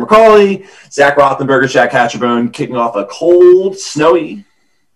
[0.00, 4.44] McCauley, Zach Rothenberger, Jack Hatcherbone kicking off a cold, snowy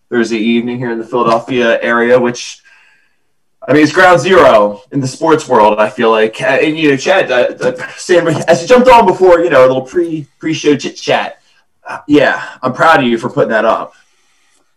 [0.09, 2.63] Thursday evening here in the Philadelphia area, which
[3.69, 5.79] I mean, it's ground zero in the sports world.
[5.81, 9.07] I feel like, uh, and you know, Chad, uh, uh, Sam, as you jumped on
[9.07, 11.43] before, you know, a little pre pre show chit chat.
[11.87, 13.95] Uh, yeah, I'm proud of you for putting that up.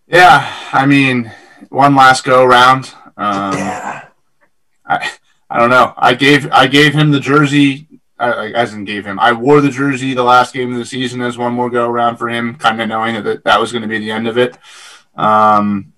[0.07, 1.31] Yeah, I mean,
[1.69, 2.93] one last go round.
[3.15, 4.07] Um, yeah.
[4.85, 5.11] I
[5.49, 5.93] I don't know.
[5.95, 7.87] I gave I gave him the jersey.
[8.19, 9.19] I, as in gave him.
[9.19, 12.17] I wore the jersey the last game of the season as one more go around
[12.17, 14.57] for him, kind of knowing that that was going to be the end of it.
[15.15, 15.93] Um,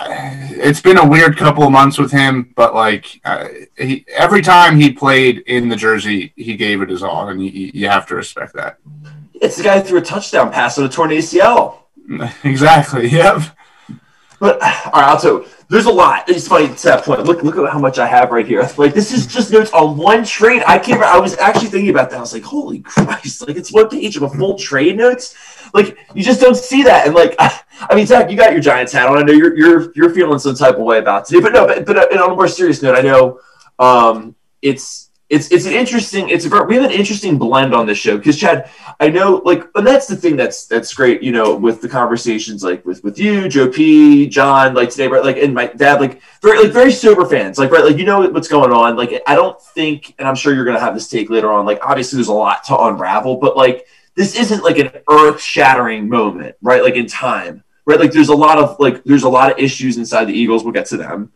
[0.00, 4.78] it's been a weird couple of months with him, but like uh, he, every time
[4.78, 8.14] he played in the jersey, he gave it his all, and you, you have to
[8.14, 8.78] respect that.
[9.34, 11.78] It's the guy who threw a touchdown pass on a torn ACL.
[12.42, 13.08] Exactly.
[13.08, 13.42] Yep.
[14.40, 16.28] But all right, you, there's a lot.
[16.28, 17.24] It's funny to that point.
[17.24, 18.68] Look, look at how much I have right here.
[18.78, 20.62] Like this is just notes on one trade.
[20.66, 21.02] I can't.
[21.02, 22.16] I was actually thinking about that.
[22.16, 23.42] I was like, holy Christ!
[23.48, 25.34] Like it's one page of a full trade notes.
[25.74, 27.06] Like you just don't see that.
[27.06, 29.18] And like, I mean, Zach, you got your Giants hat on.
[29.18, 31.40] I know you're you're you're feeling some type of way about today.
[31.40, 33.40] But no, but, but uh, on a more serious note, I know
[33.78, 37.98] um, it's it's it's an interesting it's a we have an interesting blend on this
[37.98, 41.54] show because Chad, I know like and that's the thing that's that's great, you know,
[41.54, 45.22] with the conversations like with with you, Joe P, John, like today, right?
[45.22, 48.26] Like and my dad, like very like very sober fans, like right, like you know
[48.30, 48.96] what's going on.
[48.96, 51.66] Like I don't think, and I'm sure you're gonna have this take later on.
[51.66, 56.08] Like obviously there's a lot to unravel, but like this isn't like an earth shattering
[56.08, 56.82] moment, right?
[56.82, 58.00] Like in time, right?
[58.00, 60.64] Like there's a lot of like there's a lot of issues inside the Eagles.
[60.64, 61.32] We'll get to them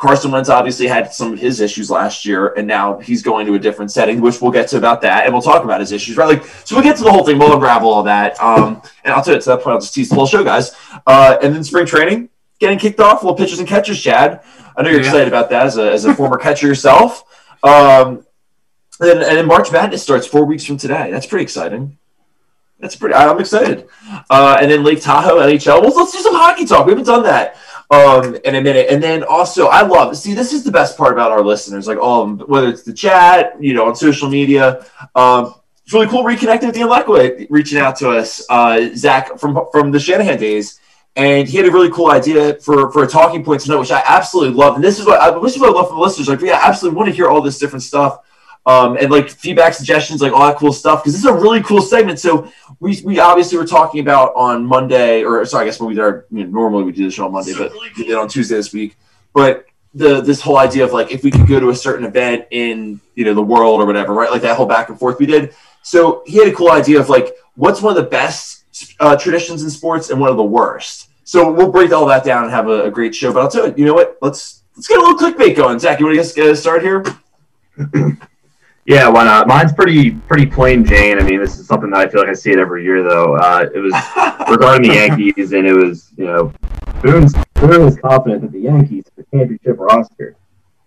[0.00, 3.54] Carson Wentz obviously had some of his issues last year, and now he's going to
[3.54, 6.16] a different setting, which we'll get to about that, and we'll talk about his issues,
[6.16, 6.26] right?
[6.26, 9.22] Like, so we'll get to the whole thing, we'll unravel all that, um, and I'll
[9.22, 10.74] tell you to that point, I'll just tease the whole show, guys.
[11.06, 14.42] Uh, and then spring training getting kicked off, little pitchers and catchers, Chad.
[14.76, 15.06] I know you're yeah.
[15.06, 17.24] excited about that as a, as a former catcher yourself.
[17.62, 18.24] Um,
[19.00, 21.10] and, and then March Madness starts four weeks from today.
[21.10, 21.98] That's pretty exciting.
[22.78, 23.14] That's pretty.
[23.14, 23.88] I'm excited.
[24.30, 25.82] Uh, and then Lake Tahoe NHL.
[25.82, 26.86] Well, let's do some hockey talk.
[26.86, 27.56] We haven't done that
[27.90, 28.86] um, in a minute.
[28.90, 31.98] And then also, I love see this is the best part about our listeners, like
[31.98, 34.86] all of them, whether it's the chat, you know, on social media.
[35.14, 35.54] Um,
[35.84, 39.90] it's really cool reconnecting with Ian Lekoway, reaching out to us, uh, Zach from from
[39.90, 40.78] the Shanahan days,
[41.16, 44.02] and he had a really cool idea for for a talking point tonight, which I
[44.06, 44.76] absolutely love.
[44.76, 46.28] And this is what I, this is what I love from the listeners.
[46.28, 48.20] Like, yeah, I absolutely want to hear all this different stuff
[48.66, 51.02] um, and like feedback, suggestions, like all that cool stuff.
[51.02, 52.18] Because this is a really cool segment.
[52.18, 55.94] So we, we obviously were talking about on Monday, or sorry, I guess when we
[55.94, 58.28] did you know, normally we do the show on Monday, but we did it on
[58.28, 58.96] Tuesday this week.
[59.32, 62.46] But the this whole idea of like if we could go to a certain event
[62.50, 64.30] in you know the world or whatever, right?
[64.30, 65.54] Like that whole back and forth we did.
[65.82, 68.64] So he had a cool idea of like what's one of the best
[69.00, 71.08] uh, traditions in sports and one of the worst.
[71.24, 73.32] So we'll break all that down and have a, a great show.
[73.32, 74.18] But I'll tell you, you know what?
[74.20, 75.78] Let's let's get a little clickbait going.
[75.78, 77.04] Zach, you want to get started here?
[78.86, 79.46] Yeah, why not?
[79.46, 81.18] Mine's pretty pretty plain Jane.
[81.18, 83.36] I mean, this is something that I feel like I see it every year, though.
[83.36, 83.92] Uh, it was
[84.50, 86.52] regarding the Yankees, and it was you know,
[87.02, 90.34] Boone's Boone was confident that the Yankees the championship roster.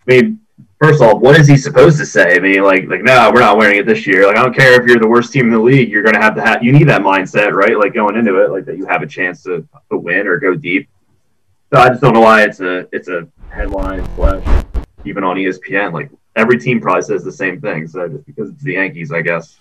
[0.07, 0.39] I mean,
[0.81, 2.35] first of all, what is he supposed to say?
[2.35, 4.25] I mean, like like no, we're not wearing it this year.
[4.27, 6.35] Like I don't care if you're the worst team in the league, you're gonna have
[6.35, 7.77] to have you need that mindset, right?
[7.77, 10.55] Like going into it, like that you have a chance to, to win or go
[10.55, 10.89] deep.
[11.71, 14.65] So I just don't know why it's a it's a headline slash
[15.05, 15.93] even on ESPN.
[15.93, 17.87] Like every team probably says the same thing.
[17.87, 19.57] So just because it's the Yankees, I guess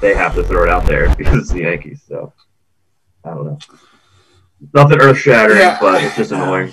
[0.00, 2.02] they have to throw it out there because it's the Yankees.
[2.06, 2.32] So
[3.24, 3.58] I don't know.
[4.72, 5.78] Nothing earth shattering, yeah.
[5.80, 6.72] but it's just annoying.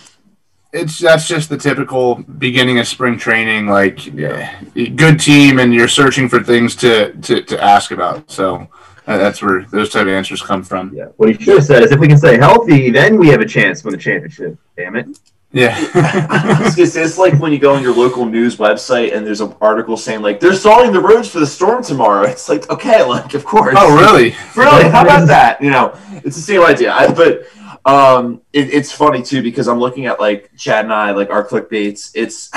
[0.73, 4.61] It's that's just the typical beginning of spring training, like yeah.
[4.73, 8.31] good team, and you're searching for things to to, to ask about.
[8.31, 8.69] So
[9.07, 10.93] uh, that's where those type of answers come from.
[10.95, 11.07] Yeah.
[11.17, 13.45] What he should have said is, if we can stay healthy, then we have a
[13.45, 14.57] chance to win the championship.
[14.77, 15.19] Damn it.
[15.53, 15.75] Yeah.
[16.77, 19.97] it's, it's like when you go on your local news website and there's an article
[19.97, 22.23] saying like they're stalling the roads for the storm tomorrow.
[22.23, 23.75] It's like okay, like of course.
[23.77, 24.35] Oh really?
[24.55, 24.89] really?
[24.89, 25.61] How about that?
[25.61, 26.93] You know, it's the same idea.
[26.93, 27.43] I, but
[27.85, 31.45] um, it, it's funny too because I'm looking at like Chad and I like our
[31.45, 32.11] clickbaits.
[32.15, 32.49] It's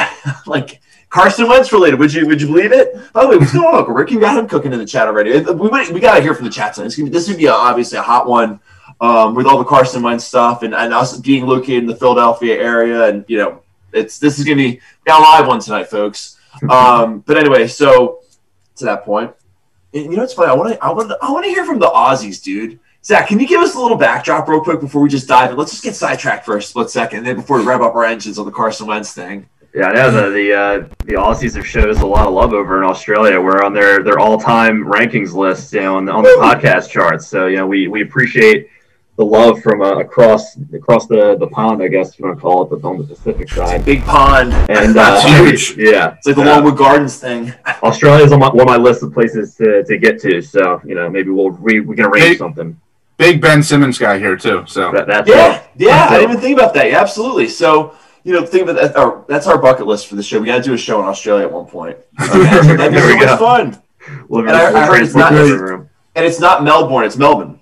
[0.46, 0.80] like
[1.10, 1.98] Carson Wentz related.
[1.98, 2.94] Would you would you believe it?
[3.12, 3.92] By the way, what's going on?
[3.92, 5.32] Rick, you got him cooking in the chat already.
[5.40, 6.94] We we got to hear from the chat tonight.
[7.10, 8.60] This would be a, obviously a hot one
[9.00, 12.56] um, with all the Carson Wentz stuff and, and us being located in the Philadelphia
[12.56, 13.08] area.
[13.08, 13.62] And, you know,
[13.92, 16.38] it's this is going to be now live one tonight, folks.
[16.68, 18.20] Um, but anyway, so
[18.76, 19.32] to that point,
[19.92, 20.50] and you know, it's funny.
[20.50, 22.80] I want to, I want, I want to hear from the Aussies, dude.
[23.04, 25.56] Zach, can you give us a little backdrop real quick before we just dive in?
[25.56, 28.04] Let's just get sidetracked for a split second, and then before we rev up our
[28.04, 29.46] engines on the Carson Wentz thing.
[29.74, 32.52] Yeah, I know the the uh, the Aussies have showed us a lot of love
[32.52, 33.40] over in Australia.
[33.40, 36.90] We're on their their all time rankings list, you know, on the, on the podcast
[36.90, 37.26] charts.
[37.26, 38.70] So you know, we we appreciate
[39.16, 42.62] the love from uh, across across the, the pond, I guess you want to call
[42.64, 43.84] it, but on the Pacific side.
[43.84, 44.52] Big pond.
[44.68, 45.76] And uh, huge.
[45.76, 46.54] Yeah, It's like the Yeah.
[46.54, 47.52] Longwood Gardens thing.
[47.82, 50.42] Australia's on my, one of my list of places to, to get to.
[50.42, 52.80] So you know, maybe we'll we, we can arrange Big- something.
[53.16, 54.64] Big Ben Simmons guy here too.
[54.66, 56.06] So That, that's Yeah, yeah.
[56.10, 56.90] I didn't even think about that.
[56.90, 57.46] Yeah, absolutely.
[57.46, 57.94] So,
[58.24, 58.96] you know, think about that.
[58.96, 60.40] Our, that's our bucket list for the show.
[60.40, 61.96] We got to do a show in Australia at one point.
[62.20, 62.42] Okay,
[62.76, 63.80] that'd be so much fun.
[64.28, 65.90] We'll, And I- we'll I heard it's not- to the living room.
[66.16, 67.60] And it's not Melbourne; it's Melbourne.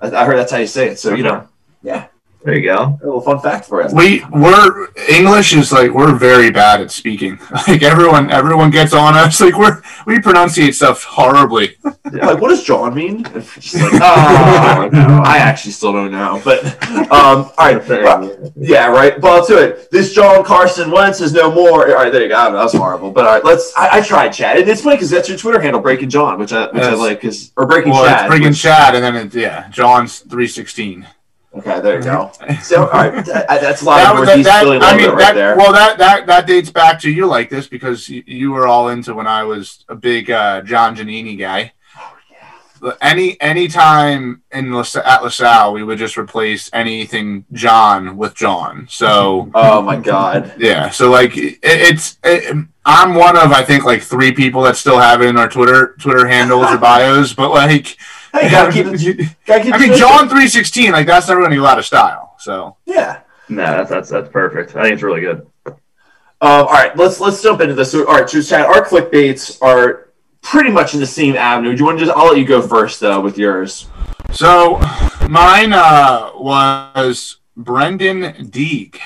[0.00, 0.98] I, I heard that's how you say it.
[0.98, 1.48] So, you know,
[1.82, 2.06] yeah,
[2.44, 2.98] There you go.
[3.02, 3.88] a little fun fact for you.
[3.94, 7.38] we we're English is like we're very bad at speaking.
[7.66, 9.40] Like everyone everyone gets on us.
[9.44, 11.76] Like we're we pronunciate stuff horribly.
[12.12, 13.22] Like, what does John mean?
[13.22, 13.44] Like,
[13.74, 16.40] oh, no, I actually still don't know.
[16.44, 16.62] But,
[17.10, 17.88] um, all right.
[17.88, 19.18] well, Yeah, right.
[19.20, 19.90] Well, to it.
[19.90, 21.88] This John Carson Wentz is no more.
[21.88, 22.36] All right, there you go.
[22.36, 23.10] That was horrible.
[23.10, 23.72] But all right, let's.
[23.76, 26.52] I, I tried Chad, and it's funny because that's your Twitter handle, Breaking John, which
[26.52, 28.20] I which I like, because or Breaking Well, Chad.
[28.26, 31.08] it's bringing which- Chad, and then it, yeah, John's three sixteen.
[31.56, 32.32] Okay, there you go.
[32.62, 35.18] So, all right, that, that's a lot That, of Northeast that, Philly I mean, right
[35.18, 35.56] that, there.
[35.56, 38.88] well, that, that that dates back to you like this because you, you were all
[38.88, 41.72] into when I was a big uh, John Giannini guy.
[41.96, 42.92] Oh, yeah.
[43.00, 48.86] Any any time in LaSalle, at LaSalle, we would just replace anything John with John.
[48.90, 50.54] So oh my God.
[50.58, 54.76] yeah, so like it, it's it, I'm one of I think like three people that
[54.76, 57.96] still have it in our Twitter Twitter handles or bios, but like
[58.34, 59.36] Hey, gotta keep it.
[59.46, 59.96] Gotta keep I mean.
[59.96, 62.34] John three sixteen like that's never gonna go out of style.
[62.38, 63.20] So Yeah.
[63.48, 64.74] No, that's, that's that's perfect.
[64.74, 65.46] I think it's really good.
[65.66, 65.76] Um,
[66.40, 67.92] all right, let's let's jump into this.
[67.92, 70.10] So, all right, so Chad, our clickbaits are
[70.42, 71.72] pretty much in the same avenue.
[71.72, 72.16] Do you want to just?
[72.16, 73.86] I'll let you go first though with yours.
[74.32, 74.80] So
[75.28, 78.98] mine uh, was Brendan Deeg,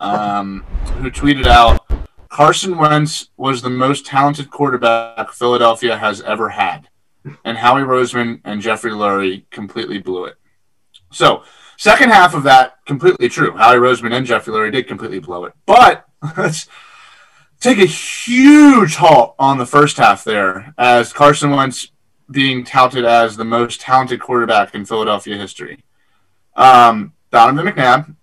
[0.00, 0.62] um,
[0.98, 1.86] who tweeted out
[2.28, 6.88] Carson Wentz was the most talented quarterback Philadelphia has ever had,
[7.44, 10.36] and Howie Roseman and Jeffrey Lurie completely blew it.
[11.12, 11.42] So,
[11.76, 13.56] second half of that completely true.
[13.56, 16.06] Howie Roseman and Jeffrey Lurie did completely blow it, but
[16.36, 16.68] let's
[17.60, 21.90] take a huge halt on the first half there as Carson Wentz
[22.30, 25.84] being touted as the most talented quarterback in Philadelphia history.
[26.56, 28.16] Um, Donovan McNabb,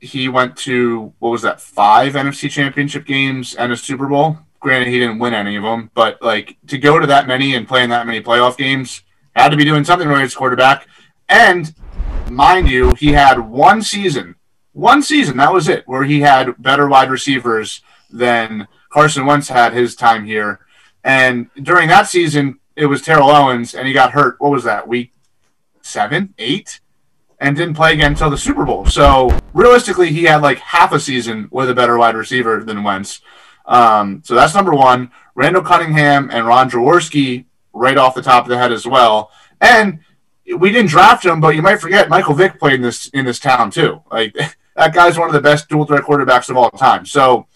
[0.00, 4.38] he went to what was that five NFC Championship games and a Super Bowl.
[4.60, 7.68] Granted, he didn't win any of them, but like to go to that many and
[7.68, 9.02] play in that many playoff games
[9.34, 10.88] had to be doing something right as quarterback.
[11.28, 11.74] And
[12.30, 14.36] mind you, he had one season,
[14.72, 19.72] one season that was it, where he had better wide receivers than Carson Wentz had
[19.72, 20.60] his time here.
[21.04, 24.36] And during that season, it was Terrell Owens, and he got hurt.
[24.40, 25.12] What was that week
[25.82, 26.80] seven, eight,
[27.38, 28.86] and didn't play again until the Super Bowl.
[28.86, 33.20] So realistically, he had like half a season with a better wide receiver than Wentz.
[33.66, 35.10] Um, so that's number one.
[35.34, 39.30] Randall Cunningham and Ron Jaworski right off the top of the head as well.
[39.60, 40.00] And
[40.58, 43.38] we didn't draft him, but you might forget Michael Vick played in this in this
[43.38, 44.02] town too.
[44.10, 44.34] Like
[44.76, 47.04] that guy's one of the best dual threat quarterbacks of all time.
[47.04, 47.46] So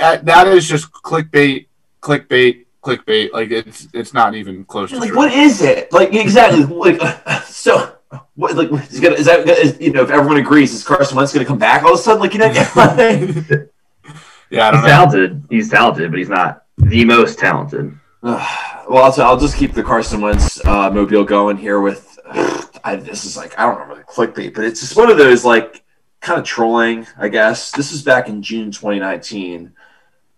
[0.00, 1.66] uh, that is just clickbait,
[2.00, 3.32] clickbait, clickbait.
[3.32, 5.18] Like it's it's not even close to Like, true.
[5.18, 5.92] what is it?
[5.92, 6.64] Like, exactly.
[6.94, 7.00] like,
[7.44, 7.90] so.
[8.36, 11.32] What, like is, gonna, is that is, you know if everyone agrees is Carson Wentz
[11.32, 13.66] going to come back all of a sudden like you know
[14.54, 14.88] yeah, I don't He's know.
[14.88, 15.44] talented.
[15.50, 17.98] He's talented, but he's not the most talented.
[18.86, 22.18] Well, I'll, I'll just keep the Carson Wentz uh, mobile going here with.
[22.84, 25.42] I, this is like I don't remember the clickbait, but it's just one of those
[25.42, 25.82] like
[26.20, 27.70] kind of trolling, I guess.
[27.70, 29.72] This is back in June 2019.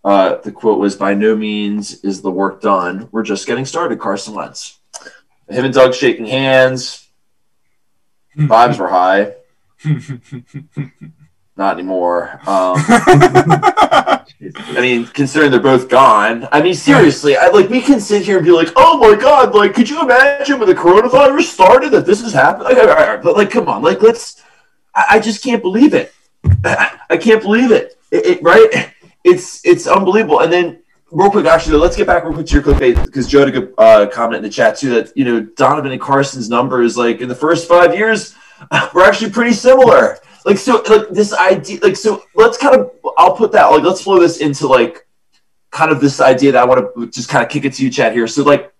[0.04, 3.08] Uh, the quote was, "By no means is the work done.
[3.10, 4.78] We're just getting started." Carson Wentz.
[5.48, 7.08] Him and Doug shaking hands.
[8.36, 9.34] Vibes were high.
[11.56, 12.32] Not anymore.
[12.46, 14.24] Um, I
[14.74, 16.46] mean, considering they're both gone.
[16.52, 19.54] I mean, seriously, I like we can sit here and be like, "Oh my god!"
[19.54, 22.68] Like, could you imagine when the coronavirus started that this is happening?
[22.68, 24.42] Like, all right, all right, but like, come on, like, let's.
[24.94, 26.12] I, I just can't believe it.
[26.64, 27.98] I can't believe it.
[28.10, 28.42] It, it.
[28.42, 28.92] Right?
[29.24, 30.40] It's it's unbelievable.
[30.40, 33.40] And then, real quick, actually, let's get back real quick to your clickbait because Joe
[33.40, 36.50] had a good uh, comment in the chat too that you know Donovan and Carson's
[36.50, 38.34] numbers like in the first five years
[38.92, 43.36] were actually pretty similar like so like this idea like so let's kind of i'll
[43.36, 45.06] put that like let's flow this into like
[45.72, 47.90] kind of this idea that i want to just kind of kick it to you
[47.90, 48.26] chad here.
[48.26, 48.72] So like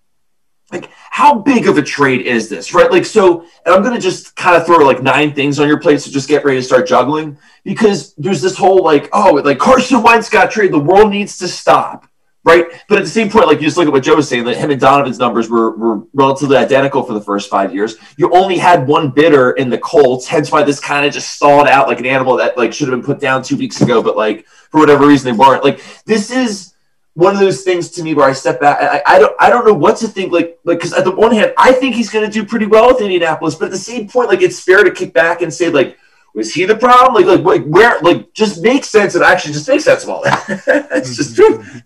[0.73, 2.91] like how big of a trade is this right?
[2.91, 6.01] Like so and i'm gonna just kind of throw like nine things on your plate
[6.01, 7.37] so just get ready to start juggling.
[7.65, 10.73] Because there's this whole like oh like carson wentz got traded.
[10.73, 12.09] The world needs to stop
[12.47, 14.45] right but at the same point like you just look at what joe was saying
[14.45, 18.33] that him and donovan's numbers were, were relatively identical for the first five years you
[18.33, 21.89] only had one bidder in the colts hence why this kind of just stalled out
[21.89, 24.47] like an animal that like should have been put down two weeks ago but like
[24.71, 26.73] for whatever reason they weren't like this is
[27.17, 28.79] one of those things to me where I step back.
[28.79, 30.33] I, I don't I don't know what to think.
[30.33, 32.89] Like like because at the one hand, I think he's going to do pretty well
[32.89, 35.71] with Indianapolis, but at the same point, like it's fair to kick back and say
[35.71, 35.99] like.
[36.37, 37.15] Was he the problem?
[37.15, 37.99] Like, like, like, where?
[38.01, 40.45] Like, just make sense and actually just make sense of all that.
[40.93, 41.35] it's just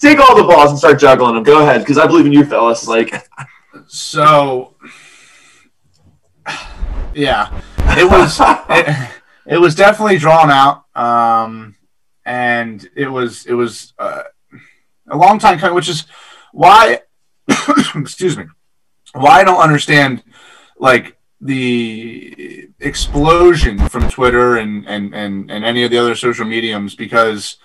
[0.01, 1.45] take all the balls and start juggling them.
[1.45, 2.89] Go ahead, because I believe in you, fellas.
[2.89, 3.15] Like,
[3.87, 4.75] so
[7.15, 7.63] yeah,
[7.97, 8.39] it was
[8.71, 9.11] it,
[9.47, 11.77] it was definitely drawn out, um,
[12.25, 14.23] and it was it was uh,
[15.09, 16.07] a long time coming, which is
[16.53, 17.03] why
[17.95, 18.47] excuse me,
[19.13, 20.25] why I don't understand
[20.77, 26.95] like the explosion from Twitter and, and, and, and any of the other social mediums
[26.95, 27.57] because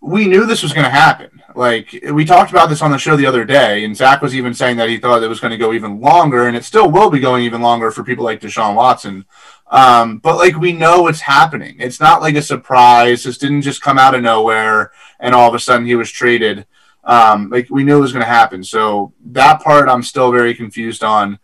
[0.00, 1.42] we knew this was going to happen.
[1.54, 4.52] Like we talked about this on the show the other day, and Zach was even
[4.52, 7.10] saying that he thought it was going to go even longer, and it still will
[7.10, 9.24] be going even longer for people like Deshaun Watson.
[9.68, 11.76] Um, but like we know it's happening.
[11.80, 13.24] It's not like a surprise.
[13.24, 16.66] This didn't just come out of nowhere, and all of a sudden he was traded.
[17.04, 18.62] Um, like we knew it was going to happen.
[18.62, 21.38] So that part I'm still very confused on.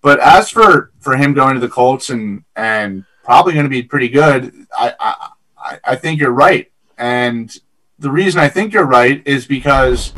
[0.00, 3.82] But as for for him going to the Colts and and probably going to be
[3.82, 6.70] pretty good, I, I I think you're right.
[6.96, 7.54] And
[7.98, 10.12] the reason I think you're right is because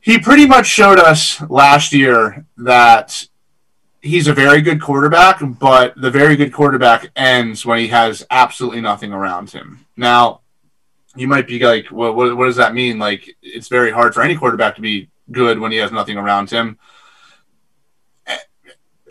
[0.00, 3.26] he pretty much showed us last year that
[4.02, 8.80] he's a very good quarterback, but the very good quarterback ends when he has absolutely
[8.80, 9.86] nothing around him.
[9.96, 10.40] Now,
[11.16, 12.98] you might be like, well, what, what does that mean?
[12.98, 16.50] Like, it's very hard for any quarterback to be good when he has nothing around
[16.50, 16.78] him.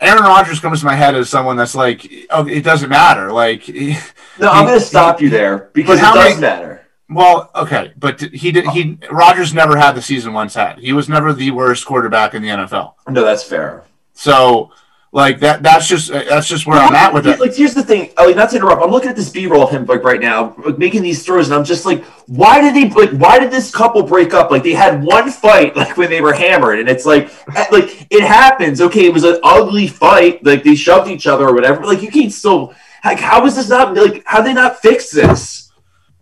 [0.04, 3.32] Aaron Rodgers comes to my head as someone that's like, oh, it doesn't matter.
[3.32, 3.96] Like, he,
[4.38, 6.86] no, I'm going to stop you there because it does many, matter.
[7.08, 8.66] Well, okay, but he did.
[8.68, 10.78] He Rodgers never had the season once had.
[10.78, 12.94] He was never the worst quarterback in the NFL.
[13.08, 13.84] No, that's fair.
[14.14, 14.72] So,
[15.14, 15.62] like that.
[15.62, 17.38] That's just that's just where I'm at with it.
[17.38, 18.10] Like, here's the thing.
[18.16, 18.82] Like, not to interrupt.
[18.82, 21.54] I'm looking at this B-roll of him like right now, like, making these throws, and
[21.54, 23.10] I'm just like, why did they like?
[23.12, 24.50] Why did this couple break up?
[24.50, 28.08] Like, they had one fight, like when they were hammered, and it's like, eh, like
[28.10, 28.80] it happens.
[28.80, 30.44] Okay, it was an ugly fight.
[30.44, 31.86] Like they shoved each other or whatever.
[31.86, 32.74] Like you can't still.
[33.04, 34.24] Like, how is this not like?
[34.26, 35.70] How they not fix this?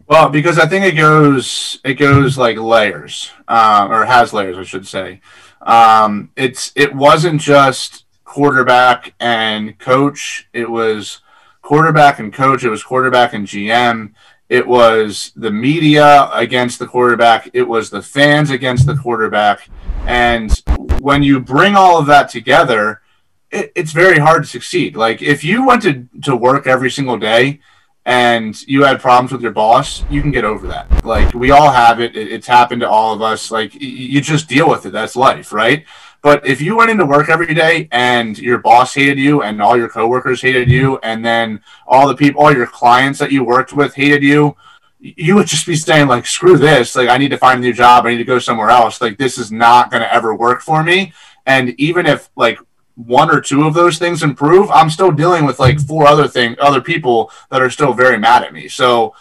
[0.07, 4.65] Well, because I think it goes it goes like layers, uh, or has layers, I
[4.65, 5.23] should say.
[5.63, 8.02] Um, it's it wasn't just
[8.33, 11.21] quarterback and coach; it was
[11.61, 12.65] quarterback and coach.
[12.65, 14.15] It was quarterback and GM.
[14.49, 17.51] It was the media against the quarterback.
[17.53, 19.69] It was the fans against the quarterback.
[20.07, 20.51] And
[20.99, 23.03] when you bring all of that together,
[23.51, 24.97] it, it's very hard to succeed.
[24.97, 27.61] Like if you went to, to work every single day
[28.07, 31.05] and you had problems with your boss, you can get over that.
[31.05, 32.17] Like we all have it.
[32.17, 33.51] It's happened to all of us.
[33.51, 34.91] Like you just deal with it.
[34.91, 35.85] That's life, right?
[36.23, 39.77] But if you went into work every day and your boss hated you and all
[39.77, 43.73] your coworkers hated you and then all the people, all your clients that you worked
[43.73, 44.57] with hated you,
[45.01, 46.95] you would just be saying like, screw this.
[46.95, 48.07] Like I need to find a new job.
[48.07, 49.01] I need to go somewhere else.
[49.01, 51.13] Like this is not going to ever work for me.
[51.45, 52.59] And even if like
[52.95, 56.55] one or two of those things improve, I'm still dealing with like four other thing,
[56.61, 58.69] other people that are still very mad at me.
[58.69, 59.15] So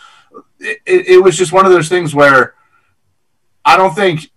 [0.60, 2.54] it, it was just one of those things where
[3.66, 4.30] I don't think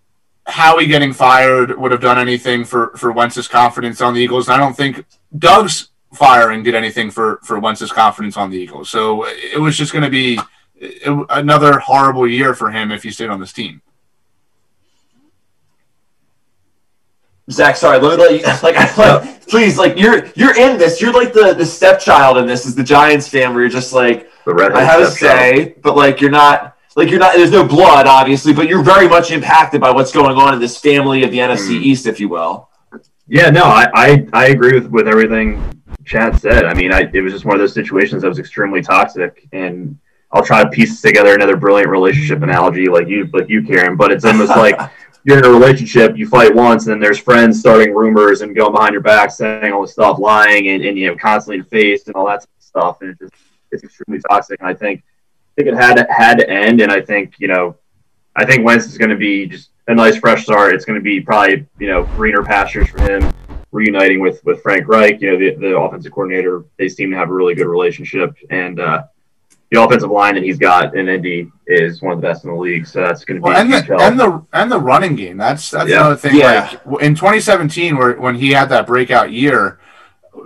[0.46, 4.48] Howie getting fired would have done anything for for Wentz's confidence on the Eagles.
[4.48, 5.04] And I don't think
[5.38, 8.90] Doug's firing did anything for for Wentz's confidence on the Eagles.
[8.90, 10.38] So it was just going to be
[11.30, 13.80] another horrible year for him if he stayed on this team.
[17.50, 21.00] Zach, sorry, let me let you like I like please like you're you're in this.
[21.00, 24.30] You're like the the stepchild in this is the Giants fan where you're just like
[24.46, 28.52] I have a say, but like you're not like you're not there's no blood obviously,
[28.52, 31.78] but you're very much impacted by what's going on in this family of the NFC
[31.78, 31.82] mm.
[31.82, 32.68] East, if you will.
[33.26, 36.66] Yeah, no, I, I, I agree with, with everything Chad said.
[36.66, 39.98] I mean, I, it was just one of those situations that was extremely toxic, and
[40.30, 43.96] I'll try to piece together another brilliant relationship analogy like you like you, Karen.
[43.96, 44.78] But it's almost like
[45.24, 48.72] you're in a relationship, you fight once, and then there's friends starting rumors and going
[48.72, 52.16] behind your back, saying all this stuff, lying, and, and you know, constantly faced and
[52.16, 53.32] all that stuff, and it just
[53.70, 54.60] it's extremely toxic.
[54.60, 55.02] And I think
[55.56, 57.76] I think it had to, had to end, and I think you know,
[58.34, 60.74] I think Wentz is going to be just a nice fresh start.
[60.74, 63.32] It's going to be probably you know greener pastures for him,
[63.70, 66.64] reuniting with with Frank Reich, you know, the, the offensive coordinator.
[66.76, 69.04] They seem to have a really good relationship, and uh,
[69.70, 72.56] the offensive line that he's got in Indy is one of the best in the
[72.56, 72.84] league.
[72.86, 75.36] So that's going to be well, and, the, and the and the running game.
[75.36, 76.00] That's that's yeah.
[76.00, 76.36] another thing.
[76.36, 76.76] Yeah.
[76.84, 79.78] Like in 2017, where when he had that breakout year,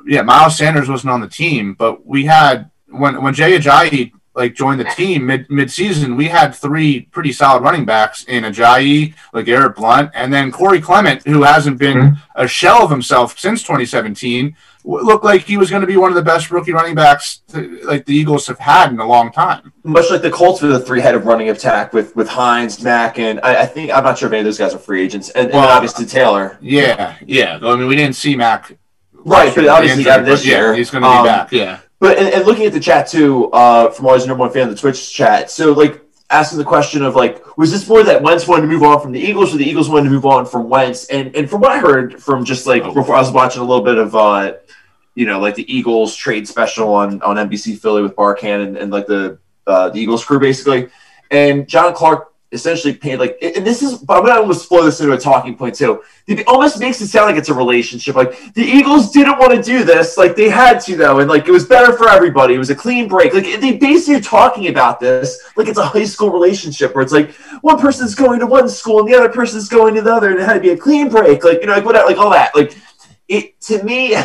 [0.06, 4.54] yeah, Miles Sanders wasn't on the team, but we had when when Jay Ajayi like
[4.54, 9.14] joined the team mid mid season, we had three pretty solid running backs in Ajayi,
[9.32, 12.40] like LeGarrette Blount, and then Corey Clement, who hasn't been mm-hmm.
[12.40, 16.14] a shell of himself since 2017, looked like he was going to be one of
[16.14, 17.42] the best rookie running backs
[17.82, 19.72] like the Eagles have had in a long time.
[19.82, 23.62] Much like the Colts with a three-headed running attack with with Hines, Mack, and I,
[23.62, 25.62] I think I'm not sure if any of those guys are free agents, and, well,
[25.62, 26.56] and obviously Taylor.
[26.60, 27.58] Yeah, yeah.
[27.60, 28.78] I mean, we didn't see Mack.
[29.12, 31.52] Right, but obviously injury, this year yeah, he's going to be um, back.
[31.52, 31.80] Yeah.
[32.00, 34.68] But and, and, looking at the chat too, uh, from always a number one fan
[34.68, 35.50] of the Twitch chat.
[35.50, 36.00] So like
[36.30, 39.12] asking the question of like, was this more that Wentz wanted to move on from
[39.12, 41.06] the Eagles, or the Eagles wanted to move on from Wentz?
[41.06, 42.94] And and from what I heard from just like oh.
[42.94, 44.52] before I was watching a little bit of uh,
[45.14, 48.92] you know, like the Eagles trade special on on NBC Philly with Barkann and, and
[48.92, 50.88] like the uh, the Eagles crew basically.
[51.32, 55.00] And John Clark essentially paid like, and this is, but I'm gonna almost flow this
[55.00, 56.02] into a talking point too.
[56.26, 58.16] It almost makes it sound like it's a relationship.
[58.16, 61.46] Like the Eagles didn't want to do this, like they had to though, and like
[61.46, 62.54] it was better for everybody.
[62.54, 63.34] It was a clean break.
[63.34, 67.12] Like they basically are talking about this like it's a high school relationship where it's
[67.12, 70.30] like one person's going to one school and the other person's going to the other,
[70.30, 71.44] and it had to be a clean break.
[71.44, 72.54] Like you know, like whatever, like all that.
[72.54, 72.76] Like
[73.28, 74.16] it to me,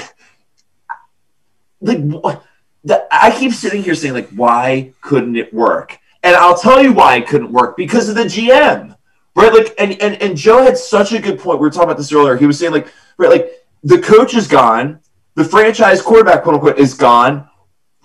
[1.82, 2.40] like.
[2.86, 6.00] The, I keep sitting here saying, like, why couldn't it work?
[6.24, 8.96] And I'll tell you why it couldn't work because of the GM.
[9.36, 9.52] Right?
[9.52, 11.60] Like and, and and Joe had such a good point.
[11.60, 12.38] We were talking about this earlier.
[12.38, 12.88] He was saying like
[13.18, 13.52] right, like
[13.84, 15.00] the coach is gone,
[15.36, 17.50] the franchise quarterback, quote unquote, is gone.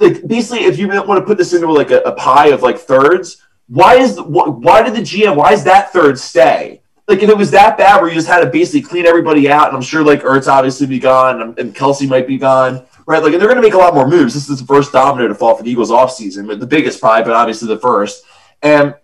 [0.01, 2.79] Like basically, if you want to put this into like a, a pie of like
[2.79, 6.81] thirds, why is why did the GM why is that third stay?
[7.07, 9.69] Like if it was that bad where you just had to basically clean everybody out,
[9.69, 13.23] and I'm sure like Ertz obviously be gone and, and Kelce might be gone right?
[13.23, 14.35] Like, they're going to make a lot more moves.
[14.35, 17.25] This is the first domino to fall for the Eagles offseason, but the biggest probably,
[17.25, 18.23] but obviously the first.
[18.63, 18.95] And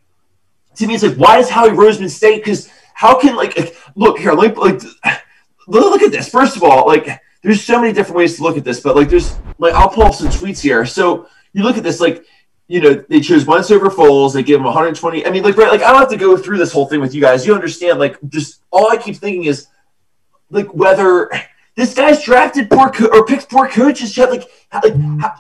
[0.75, 2.37] to me, it's like, why does Howie Roseman stay?
[2.37, 4.83] Because how can, like, look here, like, like,
[5.67, 6.29] look at this.
[6.29, 7.09] First of all, like,
[7.43, 10.05] there's so many different ways to look at this, but like, there's, like, I'll pull
[10.05, 10.85] up some tweets here.
[10.85, 12.27] So you look at this, like,
[12.69, 14.35] you know, they chose Wentz over Foles.
[14.35, 15.27] They give him 120.
[15.27, 17.15] I mean, like, right, like I don't have to go through this whole thing with
[17.15, 17.47] you guys.
[17.47, 17.99] You understand?
[17.99, 19.69] Like, just all I keep thinking is,
[20.51, 21.31] like, whether
[21.77, 24.17] this guy's drafted poor co- or picked poor coaches.
[24.17, 25.35] Like, like how,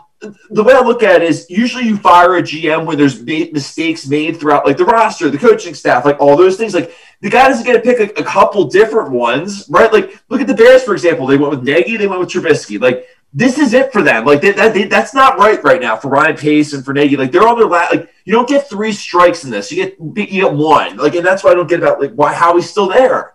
[0.50, 3.50] the way I look at it is usually you fire a GM when there's ma-
[3.52, 6.74] mistakes made throughout like the roster, the coaching staff, like all those things.
[6.74, 9.92] Like the guy doesn't get to pick a, a couple different ones, right?
[9.92, 11.26] Like look at the Bears for example.
[11.26, 12.80] They went with Nagy, they went with Trubisky.
[12.80, 14.24] Like this is it for them.
[14.24, 17.16] Like they, that, they, that's not right right now for Ryan Pace and for Nagy.
[17.16, 17.92] Like they're on their last.
[17.92, 19.70] Like you don't get three strikes in this.
[19.70, 20.96] You get you get one.
[20.96, 23.33] Like and that's why I don't get about like why how he's still there.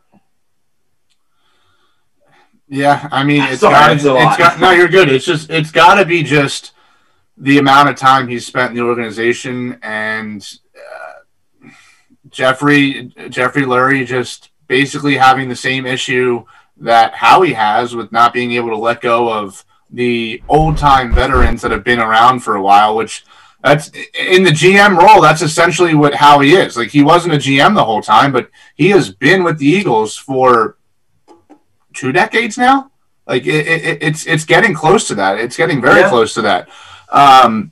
[2.70, 5.10] Yeah, I mean, it's got, it's got no, you're good.
[5.10, 6.74] It's just it's got to be just
[7.36, 11.70] the amount of time he's spent in the organization and uh,
[12.30, 16.46] Jeffrey Jeffrey Lurie just basically having the same issue
[16.78, 21.64] that Howie has with not being able to let go of the old time veterans
[21.64, 23.26] that have been around for a while, which
[23.64, 25.22] that's in the GM role.
[25.22, 26.78] That's essentially what Howie is.
[26.78, 30.16] Like he wasn't a GM the whole time, but he has been with the Eagles
[30.16, 30.78] for
[31.94, 32.92] two decades now.
[33.28, 35.40] Like it, it, it's it's getting close to that.
[35.40, 36.10] It's getting very yeah.
[36.10, 36.70] close to that.
[37.12, 37.72] Um,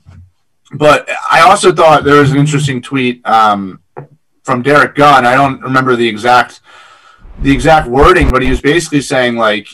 [0.72, 3.80] but I also thought there was an interesting tweet um,
[4.42, 5.26] from Derrick Gunn.
[5.26, 6.60] I don't remember the exact
[7.40, 9.68] the exact wording, but he was basically saying like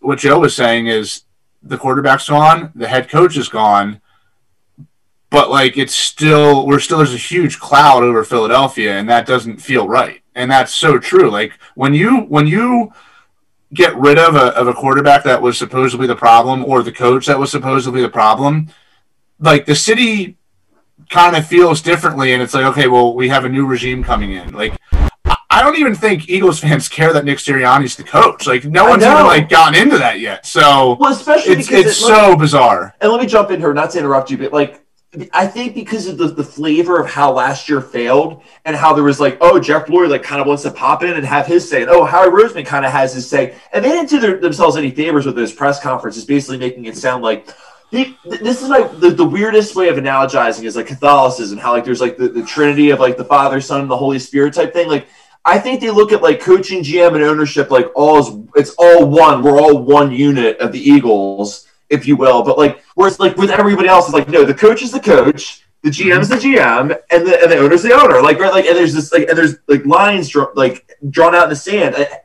[0.00, 1.24] what Joe was saying is
[1.62, 4.00] the quarterback's gone, the head coach is gone,
[5.30, 9.58] but like it's still we're still there's a huge cloud over Philadelphia, and that doesn't
[9.58, 10.22] feel right.
[10.34, 11.30] And that's so true.
[11.30, 12.92] Like when you when you
[13.72, 17.26] get rid of a, of a quarterback that was supposedly the problem or the coach
[17.26, 18.68] that was supposedly the problem,
[19.38, 20.36] like the city
[21.08, 22.32] kind of feels differently.
[22.32, 24.52] And it's like, okay, well, we have a new regime coming in.
[24.52, 24.76] Like,
[25.52, 28.46] I don't even think Eagles fans care that Nick Sirianni's the coach.
[28.46, 30.46] Like, no one's even like gotten into that yet.
[30.46, 32.94] So, well, especially it's, it's it, so bizarre.
[33.00, 34.79] And let me jump in here, not to interrupt you, but like
[35.32, 39.02] I think because of the, the flavor of how last year failed and how there
[39.02, 41.68] was like, oh, Jeff Lurie like kind of wants to pop in and have his
[41.68, 41.82] say.
[41.82, 43.56] And, oh, Howie Roseman kind of has his say.
[43.72, 46.96] And they didn't do their, themselves any favors with those press conferences, basically making it
[46.96, 47.52] sound like
[47.90, 52.00] this is like the, the weirdest way of analogizing is like Catholicism, how like there's
[52.00, 54.88] like the, the Trinity of like the Father, Son, and the Holy Spirit type thing.
[54.88, 55.08] Like
[55.44, 59.06] I think they look at like coaching, GM, and ownership like all is it's all
[59.06, 59.42] one.
[59.42, 62.42] We're all one unit of the Eagles if you will.
[62.42, 65.64] But like, whereas like with everybody else, it's like no, the coach is the coach,
[65.82, 68.22] the GM is the GM, and the and the owner's the owner.
[68.22, 71.44] Like right, like and there's this like and there's like lines draw, like drawn out
[71.44, 71.94] in the sand.
[71.98, 72.20] I,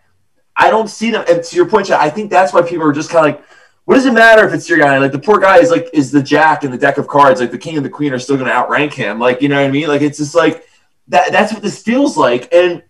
[0.58, 1.26] I don't see them.
[1.30, 3.46] And to your point, I think that's why people are just kind of like,
[3.86, 4.98] what does it matter if it's your guy?
[4.98, 7.42] Like the poor guy is like is the jack in the deck of cards.
[7.42, 9.20] Like the king and the queen are still going to outrank him.
[9.20, 9.88] Like you know what I mean?
[9.88, 10.68] Like it's just like
[11.08, 11.32] that.
[11.32, 12.54] That's what this feels like.
[12.54, 12.84] And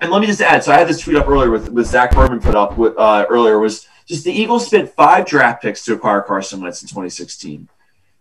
[0.00, 0.62] and let me just add.
[0.62, 3.26] So I had this tweet up earlier with with Zach Berman put up with, uh,
[3.28, 7.68] earlier was just the Eagles spent five draft picks to acquire Carson Wentz in 2016.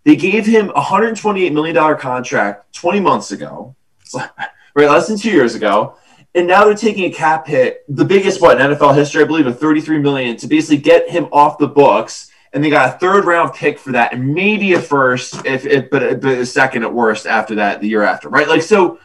[0.03, 3.75] They gave him a $128 million contract 20 months ago,
[4.13, 4.29] right,
[4.75, 5.95] less than two years ago.
[6.35, 9.47] And now they're taking a cap hit, the biggest what in NFL history, I believe,
[9.47, 12.31] of 33 million to basically get him off the books.
[12.53, 15.89] And they got a third round pick for that, and maybe a first, if, if
[15.89, 18.47] but, but a second at worst after that, the year after, right?
[18.47, 18.99] Like so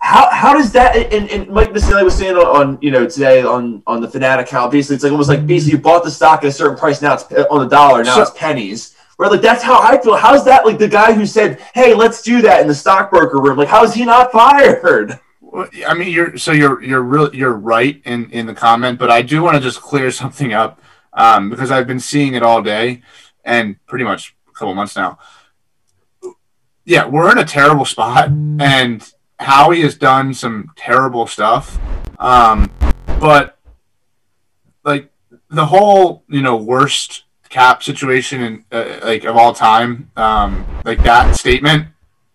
[0.00, 3.82] how how does that and, and Mike Missanelli was saying on, you know today on
[3.86, 6.48] on the Fanatic how basically it's like almost like basically you bought the stock at
[6.48, 8.94] a certain price now it's on the dollar now so, it's pennies.
[9.18, 10.14] Right like that's how I feel.
[10.14, 13.58] How's that like the guy who said hey let's do that in the stockbroker room?
[13.58, 15.18] Like how is he not fired?
[15.86, 19.22] I mean you're so you're you're really you're right in in the comment but I
[19.22, 20.80] do want to just clear something up
[21.12, 23.02] um, because I've been seeing it all day
[23.44, 25.18] and pretty much a couple months now.
[26.84, 31.78] Yeah we're in a terrible spot and Howie has done some terrible stuff,
[32.18, 32.70] um,
[33.20, 33.58] but
[34.84, 35.10] like
[35.48, 41.02] the whole you know worst cap situation in uh, like of all time, um, like
[41.04, 41.88] that statement,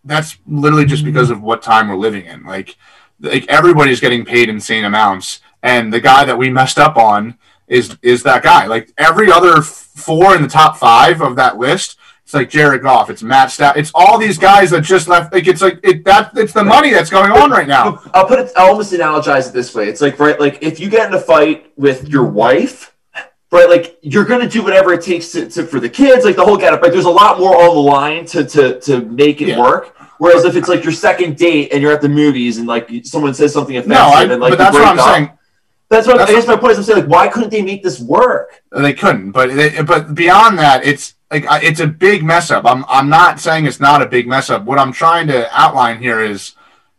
[0.06, 2.44] that's literally just because of what time we're living in.
[2.44, 2.78] Like,
[3.20, 7.38] like everybody's getting paid insane amounts, and the guy that we messed up on
[7.68, 8.66] is is that guy.
[8.68, 11.98] Like every other four in the top five of that list
[12.34, 13.12] it's like Jared Goff.
[13.12, 13.80] It's Matt Stafford.
[13.80, 15.32] It's all these guys that just left.
[15.32, 18.02] Like it's like it that it's the money that's going on right now.
[18.12, 18.52] I'll put it.
[18.56, 19.88] I'll almost analogize it this way.
[19.88, 22.96] It's like right, like if you get in a fight with your wife,
[23.52, 26.44] right, like you're gonna do whatever it takes to, to for the kids, like the
[26.44, 26.82] whole get up.
[26.82, 29.60] Like there's a lot more on the line to to to make it yeah.
[29.60, 29.96] work.
[30.18, 33.36] Whereas if it's like your second date and you're at the movies and like someone
[33.36, 35.32] says something offensive no, I, and like but that's what I'm up, saying.
[35.90, 36.78] That's what that's I guess what, my point is.
[36.80, 38.64] I'm saying like, why couldn't they make this work?
[38.72, 42.66] They couldn't, but they, but beyond that, it's like it's a big mess up.
[42.66, 44.64] I'm I'm not saying it's not a big mess up.
[44.64, 46.56] What I'm trying to outline here is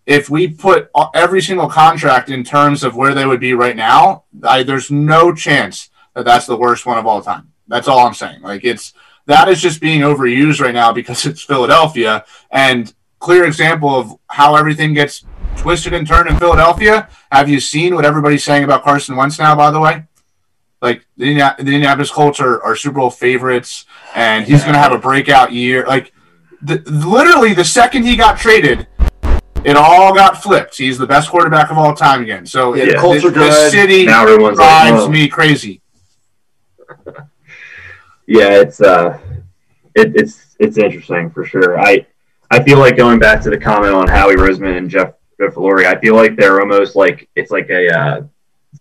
[0.07, 4.25] if we put every single contract in terms of where they would be right now,
[4.43, 7.53] I, there's no chance that that's the worst one of all time.
[7.69, 8.43] That's all I'm saying.
[8.43, 8.93] Like it's
[9.27, 14.57] that is just being overused right now because it's Philadelphia and clear example of how
[14.57, 15.25] everything gets
[15.57, 17.09] twisted and turned in Philadelphia.
[17.33, 19.55] Have you seen what everybody's saying about Carson Wentz now?
[19.55, 20.05] By the way,
[20.85, 24.65] like the, Indianapolis Colts are, are Super Bowl favorites, and he's yeah.
[24.67, 25.87] going to have a breakout year.
[25.87, 26.13] Like
[26.61, 28.87] the, literally, the second he got traded,
[29.65, 30.77] it all got flipped.
[30.77, 32.45] He's the best quarterback of all time again.
[32.45, 33.51] So yeah, the, Colts the, are good.
[33.51, 35.09] the city now drives like, oh.
[35.09, 35.81] me crazy.
[38.27, 39.19] yeah, it's uh,
[39.95, 41.81] it, it's it's interesting for sure.
[41.81, 42.07] I
[42.51, 45.87] I feel like going back to the comment on Howie Roseman and Jeff Jeff Lurie,
[45.87, 48.23] I feel like they're almost like it's like a uh,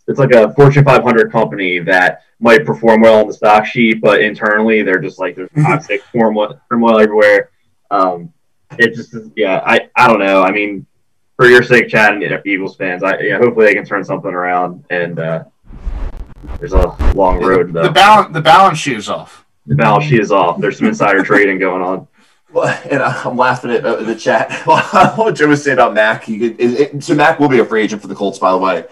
[0.07, 4.21] it's like a Fortune 500 company that might perform well on the stock sheet, but
[4.21, 5.63] internally they're just like there's mm-hmm.
[5.63, 7.51] toxic turmoil, turmoil everywhere.
[7.89, 8.33] Um,
[8.77, 10.41] it just yeah, I I don't know.
[10.41, 10.85] I mean,
[11.35, 14.83] for your sake, Chad and Eagles fans, I yeah, hopefully they can turn something around.
[14.89, 15.43] And uh,
[16.59, 17.73] there's a long road.
[17.73, 19.45] The, the balance the balance sheet is off.
[19.65, 20.59] The balance sheet is off.
[20.59, 22.07] There's some insider trading going on.
[22.51, 24.51] Well, and I'm laughing at uh, the chat.
[24.65, 26.23] what Joe was saying about Mack.
[26.23, 28.51] He could, it, it, so Mack will be a free agent for the Colts, by
[28.51, 28.85] the way.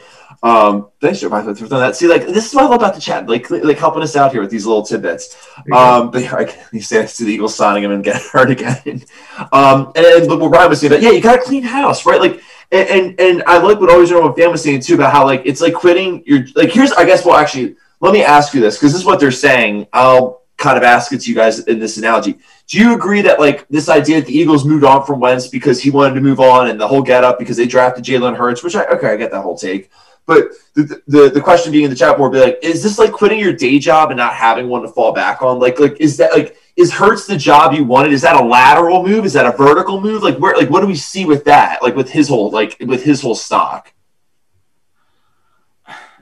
[0.44, 1.96] Um, thanks, Joe, by the way, for that.
[1.96, 4.32] See, like this is what I love about the chat, like like helping us out
[4.32, 5.36] here with these little tidbits.
[5.72, 9.04] Um, but yeah, like, you say, to the Eagles signing him and get hurt again.
[9.52, 12.20] Um, and, and what Ryan was saying that yeah, you got to clean house, right?
[12.20, 12.42] Like.
[12.74, 15.26] And, and, and I like what always know what Dan was saying too about how
[15.26, 18.62] like it's like quitting your like here's I guess well actually let me ask you
[18.62, 19.88] this because this is what they're saying.
[19.92, 22.38] I'll kind of ask it to you guys in this analogy.
[22.68, 25.82] Do you agree that like this idea that the Eagles moved on from Wentz because
[25.82, 28.64] he wanted to move on and the whole get up because they drafted Jalen Hurts,
[28.64, 29.90] which I okay, I get that whole take.
[30.32, 33.12] But the, the, the question being in the chat more be like, is this like
[33.12, 35.60] quitting your day job and not having one to fall back on?
[35.60, 38.14] Like like is that like is Hurts the job you wanted?
[38.14, 39.26] Is that a lateral move?
[39.26, 40.24] Is that a vertical move?
[40.24, 41.84] Like where like what do we see with that?
[41.84, 43.92] Like with his whole like with his whole stock?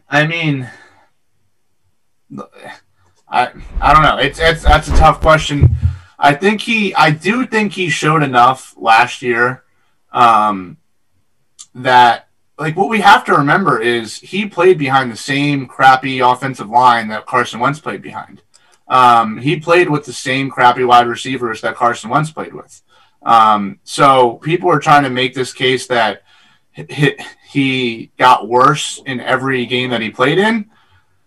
[0.09, 0.67] I mean
[3.29, 4.17] I I don't know.
[4.17, 5.75] It's it's that's a tough question.
[6.17, 9.65] I think he I do think he showed enough last year
[10.11, 10.77] um,
[11.75, 12.28] that
[12.59, 17.07] like what we have to remember is he played behind the same crappy offensive line
[17.07, 18.41] that Carson Wentz played behind.
[18.89, 22.81] Um, he played with the same crappy wide receivers that Carson Wentz played with.
[23.21, 26.23] Um, so people are trying to make this case that
[27.49, 30.69] he, got worse in every game that he played in,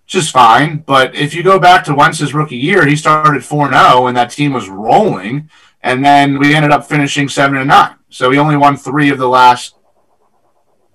[0.06, 0.78] just fine.
[0.78, 4.30] But if you go back to Wentz's rookie year, he started 4 0 and that
[4.30, 5.48] team was rolling.
[5.82, 7.94] And then we ended up finishing 7 and 9.
[8.10, 9.74] So he only won three of the last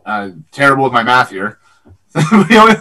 [0.07, 1.59] uh, terrible with my math here.
[2.49, 2.73] we only,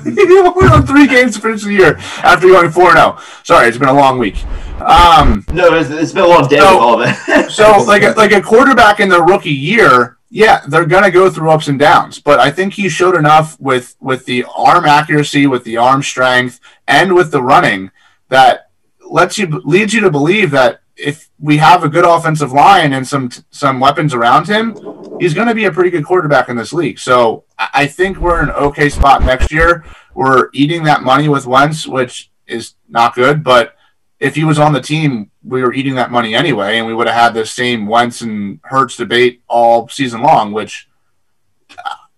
[0.55, 3.19] won three games to finish the year after going 4 0.
[3.43, 4.43] Sorry, it's been a long week.
[4.81, 7.51] Um, no, it's, it's been a long day so, with all of it.
[7.51, 11.29] so, like a, like a quarterback in the rookie year, yeah, they're going to go
[11.29, 12.19] through ups and downs.
[12.19, 16.61] But I think he showed enough with, with the arm accuracy, with the arm strength,
[16.87, 17.91] and with the running
[18.29, 18.71] that
[19.09, 23.07] lets you leads you to believe that if we have a good offensive line and
[23.07, 24.77] some some weapons around him,
[25.21, 26.99] he's going to be a pretty good quarterback in this league.
[26.99, 29.85] So I think we're in an okay spot next year.
[30.15, 33.77] We're eating that money with Wentz, which is not good, but
[34.19, 37.07] if he was on the team, we were eating that money anyway, and we would
[37.07, 40.53] have had this same Wentz and Hurts debate all season long.
[40.53, 40.89] Which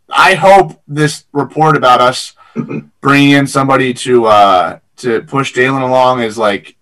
[0.09, 2.35] I hope this report about us
[3.01, 6.77] bringing in somebody to uh, to push Jalen along is like.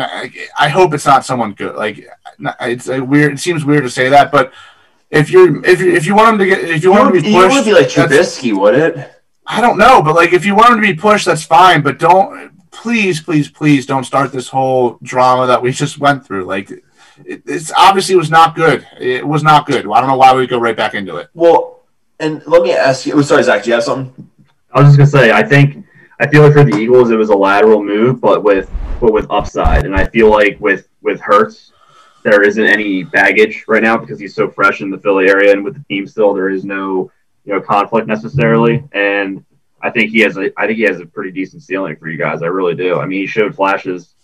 [0.00, 1.76] I hope it's not someone good.
[1.76, 2.06] Like
[2.60, 3.34] it's a weird.
[3.34, 4.52] It seems weird to say that, but
[5.10, 7.22] if you're if you if you want him to get if you, you want him
[7.22, 9.12] to be pushed, you would be like Trubisky, would it?
[9.46, 11.82] I don't know, but like if you want him to be pushed, that's fine.
[11.82, 16.44] But don't please, please, please don't start this whole drama that we just went through.
[16.44, 18.84] Like, it, it's obviously was not good.
[18.98, 19.86] It was not good.
[19.86, 21.28] I don't know why we go right back into it.
[21.34, 21.82] Well,
[22.18, 23.14] and let me ask you.
[23.14, 23.62] Oh, sorry, Zach.
[23.62, 24.28] Do you have something?
[24.72, 25.32] I was just gonna say.
[25.32, 25.84] I think
[26.22, 29.26] I feel like for the Eagles, it was a lateral move, but with but with
[29.28, 29.84] upside.
[29.86, 31.72] And I feel like with with Hurts,
[32.22, 35.64] there isn't any baggage right now because he's so fresh in the Philly area, and
[35.64, 37.10] with the team still, there is no
[37.44, 38.84] you know conflict necessarily.
[38.92, 39.44] And
[39.82, 42.18] I think he has a I think he has a pretty decent ceiling for you
[42.18, 42.40] guys.
[42.40, 43.00] I really do.
[43.00, 44.14] I mean, he showed flashes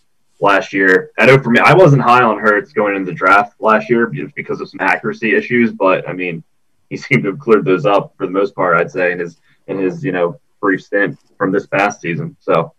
[0.41, 1.11] last year.
[1.19, 4.07] I know for me, I wasn't high on Hurts going into the draft last year
[4.37, 6.45] because of some accuracy issues, but I mean,
[6.91, 8.77] he seemed to have cleared those up for the most part.
[8.77, 12.37] I'd say in his in his you know brief stint from this past season.
[12.41, 12.75] So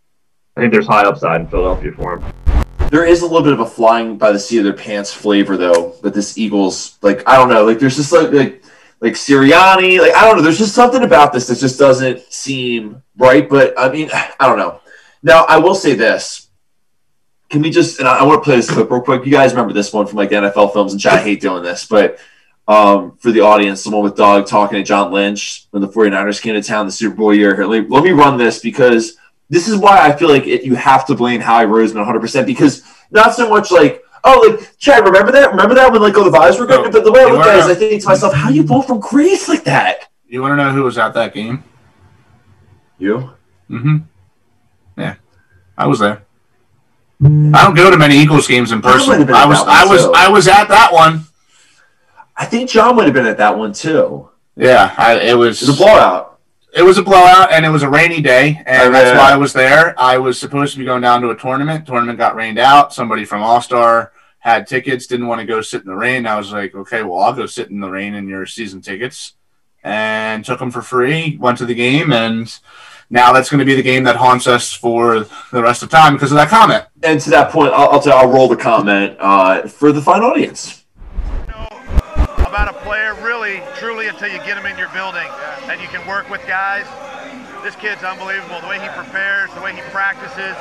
[0.56, 2.34] I think there's high upside in Philadelphia for him.
[2.90, 5.58] There is a little bit of a flying by the seat of their pants flavor
[5.58, 8.64] though, but this Eagles like I don't know, like there's just like like
[9.00, 10.00] like Sirianni.
[10.00, 10.42] Like I don't know.
[10.42, 13.48] There's just something about this that just doesn't seem right.
[13.48, 14.82] But I mean, I don't know.
[15.22, 16.48] Now I will say this.
[17.50, 19.26] Can we just and I, I want to play this clip real quick.
[19.26, 21.86] You guys remember this one from like the NFL films, and I hate doing this,
[21.86, 22.20] but
[22.70, 26.40] um, for the audience, the one with Doug talking to John Lynch when the 49ers
[26.40, 27.66] came to town the Super Bowl year.
[27.66, 29.18] Let, let me run this because
[29.50, 32.84] this is why I feel like it, you have to blame Howie Roseman 100% because
[33.10, 35.52] not so much like Oh, like Chad, remember that?
[35.52, 36.88] Remember that when like all the vibes were good?
[36.88, 38.56] Oh, but the way I look at it is, I think to myself, how do
[38.56, 40.10] you vote from Grace like that?
[40.28, 41.64] You want to know who was at that game?
[42.98, 43.32] You?
[43.70, 43.98] Mm-hmm.
[44.98, 45.16] Yeah,
[45.78, 46.24] I was there.
[47.24, 49.30] I don't go to many Eagles games in person.
[49.30, 50.14] I, I was, I was, too.
[50.14, 51.24] I was at that one.
[52.40, 54.30] I think John would have been at that one too.
[54.56, 55.62] Yeah, I, it was.
[55.62, 56.40] It was a blowout.
[56.74, 59.52] It was a blowout, and it was a rainy day, and that's why I was
[59.52, 60.00] there.
[60.00, 61.86] I was supposed to be going down to a tournament.
[61.86, 62.94] Tournament got rained out.
[62.94, 66.26] Somebody from All Star had tickets, didn't want to go sit in the rain.
[66.26, 69.34] I was like, okay, well, I'll go sit in the rain in your season tickets,
[69.84, 71.38] and took them for free.
[71.42, 72.58] Went to the game, and
[73.10, 76.14] now that's going to be the game that haunts us for the rest of time
[76.14, 76.86] because of that comment.
[77.04, 80.22] And to that point, I'll, I'll, tell, I'll roll the comment uh, for the fine
[80.22, 80.86] audience.
[83.50, 85.28] Really, truly, until you get him in your building
[85.64, 86.86] and you can work with guys.
[87.64, 88.62] This kid's unbelievable.
[88.62, 90.56] The way he prepares, the way he practices,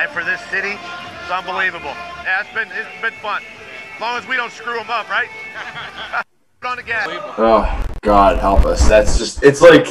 [0.00, 0.76] and for this city,
[1.22, 1.94] it's unbelievable.
[2.24, 3.42] Yeah, it's been it's been fun.
[3.94, 5.28] As long as we don't screw him up, right?
[6.64, 7.08] on gas.
[7.38, 8.86] Oh God, help us!
[8.88, 9.86] That's just it's like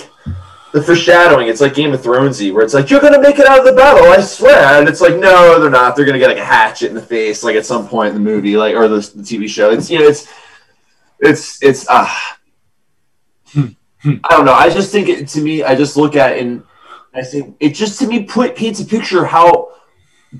[0.71, 1.47] the foreshadowing.
[1.47, 3.73] It's like Game of Thronesy, where it's like you're gonna make it out of the
[3.73, 5.95] battle, I swear, and it's like no, they're not.
[5.95, 8.29] They're gonna get like a hatchet in the face, like at some point in the
[8.29, 9.71] movie, like or the, the TV show.
[9.71, 10.31] It's you know, it's
[11.19, 12.37] it's it's ah.
[14.05, 14.53] Uh, I don't know.
[14.53, 16.63] I just think it, to me, I just look at it and
[17.13, 19.73] I say it just to me put paints a picture how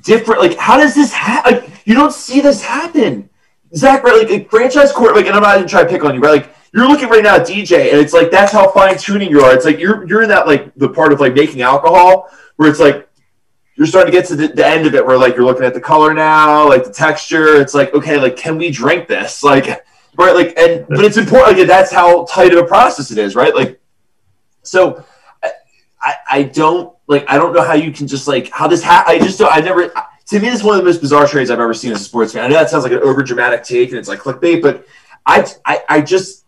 [0.04, 0.42] different.
[0.42, 1.54] Like, how does this happen?
[1.54, 3.30] Like, you don't see this happen,
[3.76, 4.04] Zach.
[4.04, 4.28] Right?
[4.28, 5.16] Like, a franchise court.
[5.16, 6.42] Like, and I'm not even trying to pick on you, right?
[6.42, 9.42] Like, you're looking right now at DJ, and it's like that's how fine tuning you
[9.42, 9.54] are.
[9.54, 12.80] It's like you're you're in that like the part of like making alcohol where it's
[12.80, 13.10] like
[13.76, 15.74] you're starting to get to the, the, end of it where like you're looking at
[15.74, 17.60] the color now, like the texture.
[17.60, 19.44] It's like okay, like can we drink this?
[19.44, 19.84] Like
[20.18, 21.58] right, like and but it's important.
[21.58, 23.54] Like that's how tight of a process it is, right?
[23.56, 23.80] Like
[24.64, 25.04] so,
[26.02, 29.04] I I don't like I don't know how you can just like how this ha-
[29.08, 29.92] I just don't I never
[30.28, 32.34] to me is one of the most bizarre trades I've ever seen as a sports
[32.34, 32.46] fan.
[32.46, 34.86] I know that sounds like an over dramatic take and it's like clickbait, but
[35.26, 36.46] I I, I just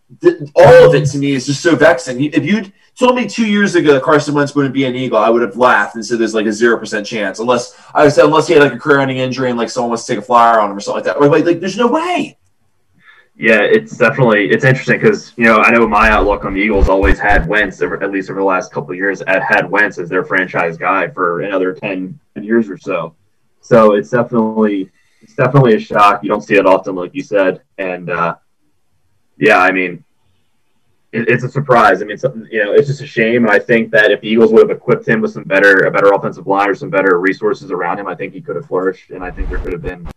[0.56, 2.24] all of it to me is just so vexing.
[2.24, 5.30] If you'd told me two years ago that Carson Wentz wouldn't be an Eagle, I
[5.30, 8.48] would have laughed and said there's like a zero percent chance, unless I said unless
[8.48, 10.72] he had like a career-ending injury and like someone wants to take a flyer on
[10.72, 11.20] him or something like that.
[11.20, 12.38] Like, like there's no way.
[13.36, 16.88] Yeah, it's definitely it's interesting because you know I know my outlook on the Eagles
[16.88, 20.24] always had Wentz at least over the last couple of years had Wentz as their
[20.24, 23.16] franchise guy for another 10, 10 years or so.
[23.62, 24.92] So it's definitely
[25.22, 26.22] it's definitely a shock.
[26.22, 28.36] You don't see it often, like you said, and uh,
[29.38, 30.04] yeah, I mean
[31.14, 32.02] it, it's a surprise.
[32.02, 32.18] I mean,
[32.52, 33.46] you know, it's just a shame.
[33.46, 35.92] And I think that if the Eagles would have equipped him with some better a
[35.92, 39.12] better offensive line or some better resources around him, I think he could have flourished,
[39.12, 40.08] and I think there could have been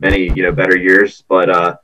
[0.00, 1.22] many you know better years.
[1.28, 1.76] But uh,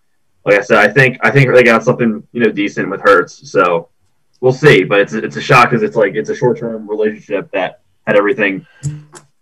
[0.44, 3.50] like I said, I think I think they got something you know decent with Hurts.
[3.50, 3.88] So
[4.40, 4.84] we'll see.
[4.84, 8.16] But it's it's a shock because it's like it's a short term relationship that had
[8.16, 8.66] everything.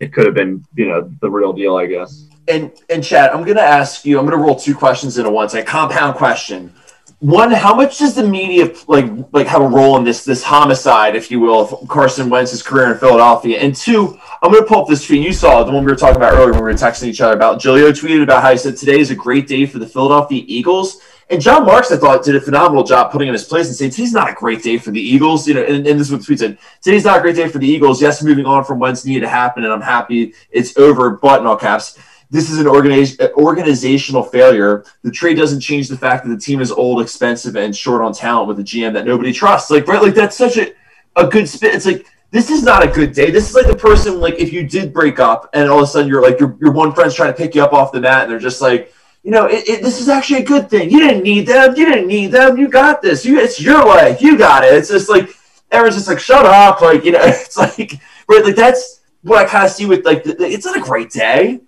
[0.00, 2.28] It could have been you know the real deal, I guess.
[2.48, 4.18] and and Chad, I'm gonna ask you.
[4.18, 5.44] I'm gonna roll two questions into one.
[5.44, 6.72] It's a compound question.
[7.20, 11.16] One, how much does the media like like have a role in this this homicide,
[11.16, 13.58] if you will, of Carson Wentz's career in Philadelphia?
[13.58, 16.16] And two, I'm gonna pull up this tweet you saw, the one we were talking
[16.16, 17.60] about earlier when we were texting each other about.
[17.60, 21.00] Julio tweeted about how he said today is a great day for the Philadelphia Eagles.
[21.30, 23.90] And Jon Marks, I thought, did a phenomenal job putting in his place and saying
[23.90, 25.46] today's not a great day for the Eagles.
[25.48, 27.48] You know, and, and this is what the tweet said: today's not a great day
[27.48, 28.00] for the Eagles.
[28.00, 31.10] Yes, moving on from Wentz needed to happen, and I'm happy it's over.
[31.10, 31.98] But in all caps,
[32.30, 34.84] this is an organiz- organizational failure.
[35.02, 38.12] The trade doesn't change the fact that the team is old, expensive, and short on
[38.12, 39.70] talent with a GM that nobody trusts.
[39.70, 40.72] Like, right, like that's such a,
[41.16, 41.74] a good spin.
[41.74, 43.30] It's like this is not a good day.
[43.30, 45.86] This is like the person like if you did break up and all of a
[45.86, 48.24] sudden you're like your your one friend's trying to pick you up off the mat
[48.24, 50.90] and they're just like you know, it, it, this is actually a good thing.
[50.90, 51.76] You didn't need them.
[51.76, 52.56] You didn't need them.
[52.56, 53.24] You got this.
[53.24, 54.22] You, it's your life.
[54.22, 54.72] You got it.
[54.72, 55.28] It's just like
[55.70, 56.80] everyone's just like, shut up.
[56.80, 60.24] Like you know, it's like, right, like that's what I kind of see with like.
[60.24, 61.60] The, it's not a great day.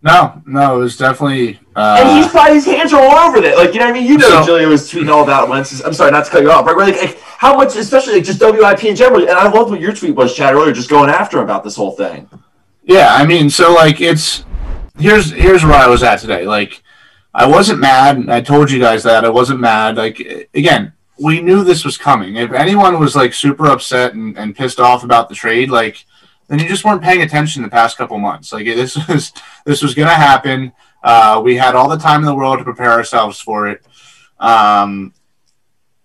[0.00, 1.58] No, no, it was definitely.
[1.74, 3.56] Uh, and he's probably his hands are all over it.
[3.56, 5.82] Like you know, what I mean, you know, so, Julia was tweeting all about Wentz.
[5.84, 8.40] I'm sorry, not to cut you off, but like, like how much, especially like just
[8.40, 9.22] WIP in general.
[9.22, 11.74] And I loved what your tweet was, Chad, earlier, just going after him about this
[11.74, 12.28] whole thing.
[12.84, 14.44] Yeah, I mean, so like it's
[14.98, 16.46] here's here's where I was at today.
[16.46, 16.80] Like
[17.34, 18.28] I wasn't mad.
[18.28, 19.96] I told you guys that I wasn't mad.
[19.96, 22.36] Like again, we knew this was coming.
[22.36, 26.04] If anyone was like super upset and, and pissed off about the trade, like
[26.48, 28.52] then you just weren't paying attention the past couple months.
[28.52, 29.32] Like this was
[29.64, 30.72] this was gonna happen.
[31.02, 33.86] Uh, we had all the time in the world to prepare ourselves for it.
[34.40, 35.14] Um,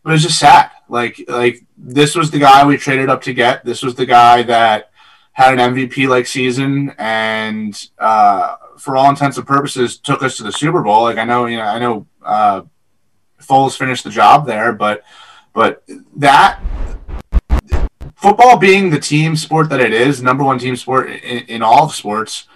[0.03, 0.69] but it was just sad.
[0.89, 3.65] Like like this was the guy we traded up to get.
[3.65, 4.91] This was the guy that
[5.31, 10.43] had an MVP like season and uh, for all intents and purposes, took us to
[10.43, 11.03] the Super Bowl.
[11.03, 12.61] Like I know, you know, I know uh,
[13.41, 15.03] Foles finished the job there, but
[15.53, 15.83] but
[16.17, 16.59] that
[18.23, 21.83] football being the team sport that it is, number one team sport in, in all
[21.83, 22.47] of sports,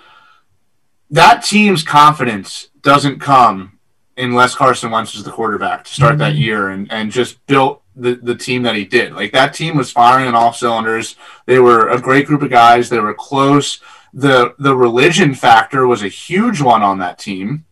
[1.12, 3.77] that team's confidence doesn't come
[4.17, 6.19] unless Carson Wentz is the quarterback to start mm-hmm.
[6.19, 9.13] that year and, and just built the, the team that he did.
[9.13, 11.15] Like that team was firing on all cylinders.
[11.45, 12.89] They were a great group of guys.
[12.89, 13.80] They were close
[14.13, 17.65] the the religion factor was a huge one on that team.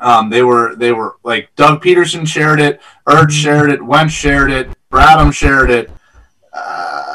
[0.00, 4.52] Um, they were they were like Doug Pederson shared it, Ertz shared it, Wentz shared
[4.52, 5.90] it, Bradham shared it.
[6.52, 7.07] Uh,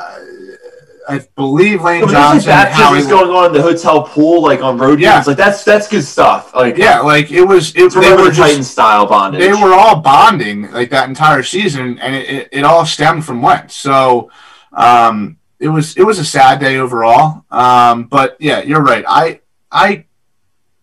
[1.08, 2.50] I believe Lane so Johnson.
[2.50, 5.16] Baptism going on in the hotel pool, like on road yeah.
[5.16, 5.28] games.
[5.28, 6.54] Like that's that's good stuff.
[6.56, 7.76] Like yeah, like it was.
[7.76, 9.42] It, they were Titan style bondage.
[9.42, 13.42] They were all bonding like that entire season, and it, it, it all stemmed from
[13.42, 13.76] Wentz.
[13.76, 14.32] So.
[14.72, 17.46] Um, it was it was a sad day overall.
[17.50, 19.06] Um, but yeah, you're right.
[19.08, 19.40] I
[19.72, 20.06] I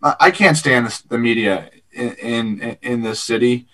[0.03, 3.69] I can't stand this, the media in, in in this city,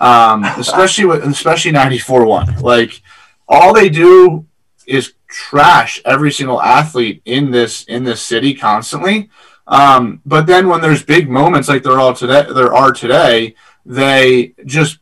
[0.00, 2.56] um, especially with especially ninety four one.
[2.60, 3.02] Like
[3.46, 4.46] all they do
[4.88, 9.30] is trash every single athlete in this in this city constantly.
[9.66, 14.54] Um, but then when there's big moments like there are today, there are today, they
[14.64, 14.98] just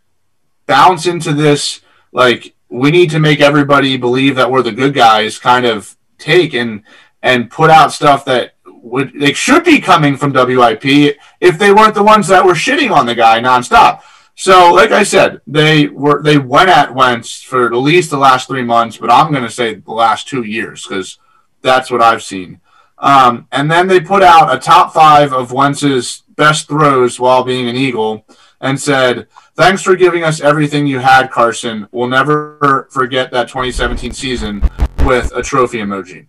[0.66, 1.81] bounce into this
[2.12, 6.53] like we need to make everybody believe that we're the good guys kind of take
[6.53, 6.83] and
[7.22, 11.94] and put out stuff that would they should be coming from WIP if they weren't
[11.94, 14.03] the ones that were shitting on the guy nonstop.
[14.37, 18.46] So, like I said, they were they went at Wentz for at least the last
[18.46, 21.18] three months, but I'm going to say the last two years because
[21.62, 22.61] that's what I've seen.
[22.99, 27.68] Um, and then they put out a top five of Wentz's best throws while being
[27.68, 28.27] an Eagle,
[28.61, 31.88] and said Thanks for giving us everything you had, Carson.
[31.90, 34.62] We'll never forget that 2017 season
[35.07, 36.27] with a trophy emoji.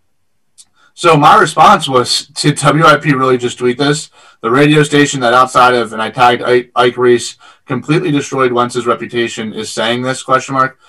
[0.94, 4.12] So my response was to WIP really just tweet this.
[4.40, 7.36] The radio station that outside of, and I tagged Ike Reese,
[7.68, 10.80] completely destroyed Wentz's reputation is saying this question mark.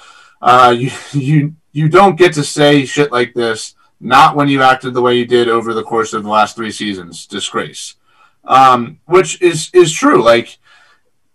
[0.41, 3.75] Uh, you, you, you don't get to say shit like this.
[4.01, 6.71] Not when you acted the way you did over the course of the last three
[6.71, 7.27] seasons.
[7.27, 7.97] Disgrace.
[8.45, 10.23] Um, which is, is true.
[10.23, 10.59] Like,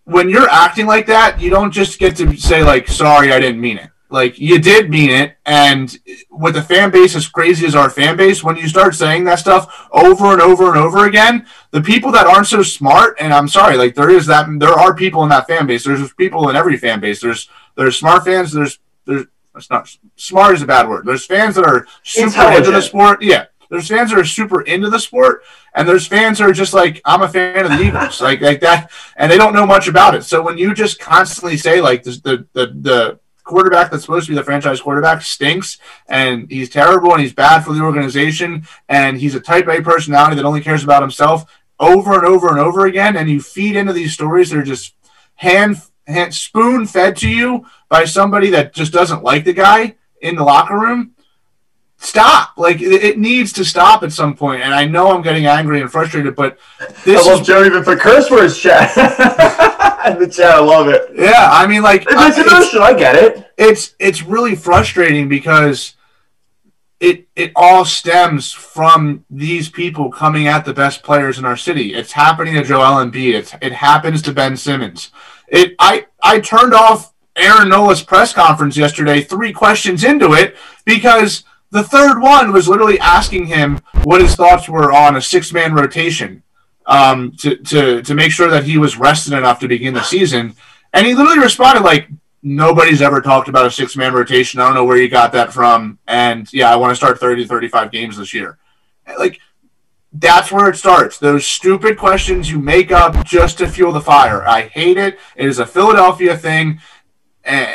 [0.06, 3.62] when you're acting like that, you don't just get to say like, "Sorry, I didn't
[3.62, 5.98] mean it." Like you did mean it, and
[6.30, 9.40] with a fan base as crazy as our fan base, when you start saying that
[9.40, 13.48] stuff over and over and over again, the people that aren't so smart, and I'm
[13.48, 15.84] sorry, like there is that there are people in that fan base.
[15.84, 17.22] There's people in every fan base.
[17.22, 18.52] There's there's smart fans.
[18.52, 21.08] There's there's it's not smart is a bad word.
[21.08, 23.24] There's fans that are super into the sport.
[23.24, 25.42] Yeah, there's fans that are super into the sport,
[25.74, 28.60] and there's fans that are just like, I'm a fan of the Eagles, like like
[28.60, 30.24] that, and they don't know much about it.
[30.24, 34.32] So when you just constantly say like this, the the the quarterback that's supposed to
[34.32, 35.78] be the franchise quarterback stinks
[36.08, 40.36] and he's terrible and he's bad for the organization and he's a type A personality
[40.36, 41.46] that only cares about himself
[41.80, 44.96] over and over and over again, and you feed into these stories that are just
[45.36, 50.36] hand, hand spoon fed to you by somebody that just doesn't like the guy in
[50.36, 51.12] the locker room
[51.98, 52.58] stop.
[52.58, 54.62] Like it, it, needs to stop at some point.
[54.62, 56.58] And I know I'm getting angry and frustrated, but
[57.04, 58.92] this I love is, Joe even for curse words chat.
[60.12, 61.12] in the chat, I love it.
[61.16, 62.84] Yeah, I mean, like it's emotional.
[62.84, 63.52] I get it.
[63.58, 65.96] It's it's really frustrating because
[67.00, 71.94] it it all stems from these people coming at the best players in our city.
[71.94, 73.34] It's happening to Joel Embiid.
[73.34, 75.12] It's, it happens to Ben Simmons.
[75.48, 81.44] It I I turned off Aaron Nola's press conference yesterday, three questions into it, because
[81.72, 85.74] the third one was literally asking him what his thoughts were on a six man
[85.74, 86.44] rotation
[86.86, 90.56] um, to, to, to make sure that he was rested enough to begin the season.
[90.94, 92.08] And he literally responded like,
[92.42, 94.60] nobody's ever talked about a six man rotation.
[94.60, 96.00] I don't know where you got that from.
[96.08, 98.58] And yeah, I want to start 30 35 games this year.
[99.18, 99.40] Like,
[100.12, 101.18] that's where it starts.
[101.18, 104.46] Those stupid questions you make up just to fuel the fire.
[104.46, 105.18] I hate it.
[105.36, 106.80] It is a Philadelphia thing
[107.44, 107.70] and,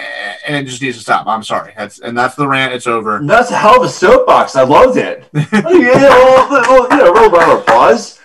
[0.48, 1.26] it just needs to stop.
[1.26, 1.74] I'm sorry.
[1.76, 2.72] That's and that's the rant.
[2.72, 3.20] It's over.
[3.22, 4.56] That's a hell of a soapbox.
[4.56, 5.28] I loved it.
[5.34, 8.17] yeah, little, you know, roll round of applause.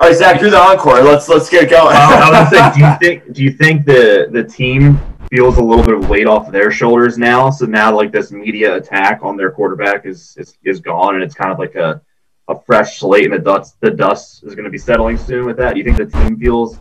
[0.00, 1.02] All right, Zach, you're the encore.
[1.02, 1.96] Let's let's get going.
[1.96, 5.62] uh, I was say, do you think do you think the the team feels a
[5.62, 7.50] little bit of weight off their shoulders now?
[7.50, 11.34] So now, like this media attack on their quarterback is is, is gone, and it's
[11.34, 12.00] kind of like a
[12.46, 15.56] a fresh slate, and the dust the dust is going to be settling soon with
[15.56, 15.74] that.
[15.74, 16.78] Do you think the team feels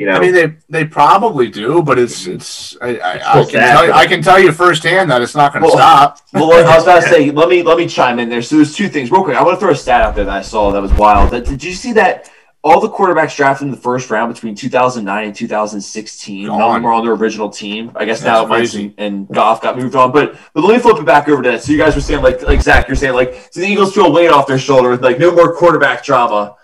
[0.00, 3.60] you know, I mean, they they probably do, but it's it's I, I, I can
[3.60, 6.18] tell you, I can tell you firsthand that it's not going to well, stop.
[6.32, 8.40] well, I was about to say, let me let me chime in there.
[8.40, 9.36] So there's two things real quick.
[9.36, 11.32] I want to throw a stat out there that I saw that was wild.
[11.32, 12.30] That, did you see that?
[12.62, 16.82] All the quarterbacks drafted in the first round between 2009 and 2016, none of them
[16.82, 17.90] were on their original team.
[17.94, 20.12] I guess That's now Wentz and, Goff got moved on.
[20.12, 21.62] But but let me flip it back over to that.
[21.62, 24.12] So you guys were saying like like Zach, you're saying like so the Eagles feel
[24.12, 26.56] weight off their shoulder with like no more quarterback drama.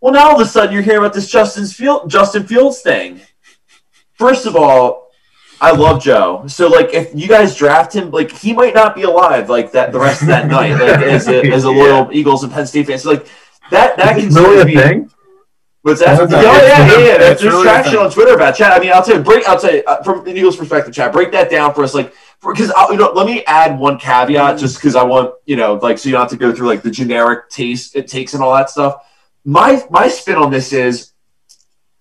[0.00, 3.20] Well, now all of a sudden you're hearing about this Justin Field, Justin Fields thing.
[4.14, 5.10] First of all,
[5.60, 6.44] I love Joe.
[6.46, 9.92] So like, if you guys draft him, like he might not be alive like that
[9.92, 12.18] the rest of that night, like as a, as a loyal yeah.
[12.18, 12.98] Eagles and Penn State fan.
[12.98, 13.26] So like
[13.70, 14.80] that that can really be.
[14.80, 15.10] Thing?
[15.82, 16.20] What's that?
[16.20, 17.18] Oh yeah, yeah, yeah.
[17.18, 18.72] There's really traction on Twitter about chat.
[18.72, 19.48] I mean, I'll tell you, break.
[19.48, 21.12] I'll tell you uh, from the Eagles' perspective, chat.
[21.12, 22.12] Break that down for us, like
[22.42, 23.12] because you know.
[23.12, 26.22] Let me add one caveat, just because I want you know, like, so you don't
[26.22, 29.04] have to go through like the generic taste it takes and all that stuff
[29.48, 31.12] my my spin on this is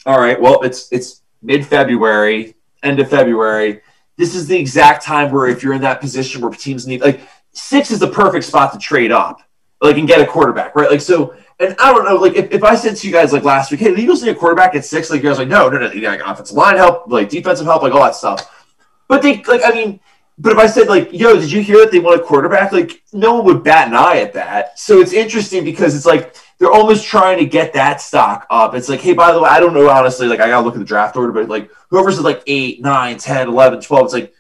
[0.06, 2.54] all right well it's it's mid-february
[2.84, 3.82] end of february
[4.18, 7.22] this is the exact time where if you're in that position where teams need like
[7.54, 9.42] six is the perfect spot to trade up
[9.82, 12.64] like and get a quarterback right like so and I don't know, like if, if
[12.64, 14.86] I said to you guys like last week, hey, the Eagles need a quarterback at
[14.86, 17.66] six, like you guys like, no, no, no, you got offensive line help, like defensive
[17.66, 18.66] help, like all that stuff.
[19.08, 20.00] But they like I mean,
[20.38, 22.72] but if I said like, yo, did you hear that they want a quarterback?
[22.72, 24.78] Like no one would bat an eye at that.
[24.78, 28.76] So it's interesting because it's like they're almost trying to get that stock up.
[28.76, 30.80] It's like, hey, by the way, I don't know, honestly, like I gotta look at
[30.80, 34.34] the draft order, but like whoever's at like 8, 9, 10, 11, 12, it's like,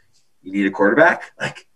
[0.43, 1.32] you need a quarterback?
[1.39, 1.68] Like,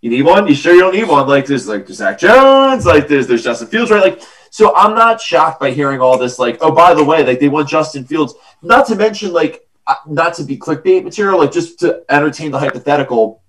[0.00, 0.46] you need one?
[0.46, 1.26] You sure you don't need one?
[1.26, 4.02] Like there's like there's Zach Jones, like there's there's Justin Fields, right?
[4.02, 4.22] Like
[4.54, 7.48] so I'm not shocked by hearing all this, like, oh, by the way, like they
[7.48, 11.80] want Justin Fields, not to mention like uh, not to be clickbait material, like just
[11.80, 13.42] to entertain the hypothetical.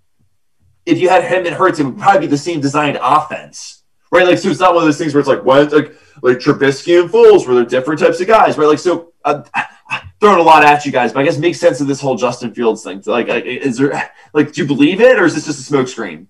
[0.83, 3.83] If you had him and Hurts, it would probably be the same designed offense.
[4.09, 5.93] Right, like so, it's not one of those things where it's like, what, like,
[6.23, 8.65] like Trubisky and Foles, where they're different types of guys, right?
[8.65, 9.43] Like, so uh,
[10.19, 12.51] throwing a lot at you guys, but I guess makes sense of this whole Justin
[12.51, 13.03] Fields thing.
[13.05, 16.25] Like, is there like, do you believe it, or is this just a smokescreen?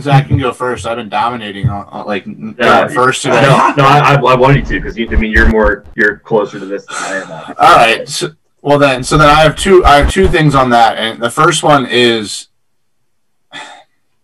[0.00, 0.86] Zach can go first.
[0.86, 3.42] I've been dominating on, on like yeah, first today.
[3.42, 6.86] No, no, I, I wanted to because I mean you're more you're closer to this
[6.86, 7.54] than I am.
[7.58, 8.08] All right.
[8.08, 8.30] So,
[8.62, 9.84] well then, so then I have two.
[9.84, 12.48] I have two things on that, and the first one is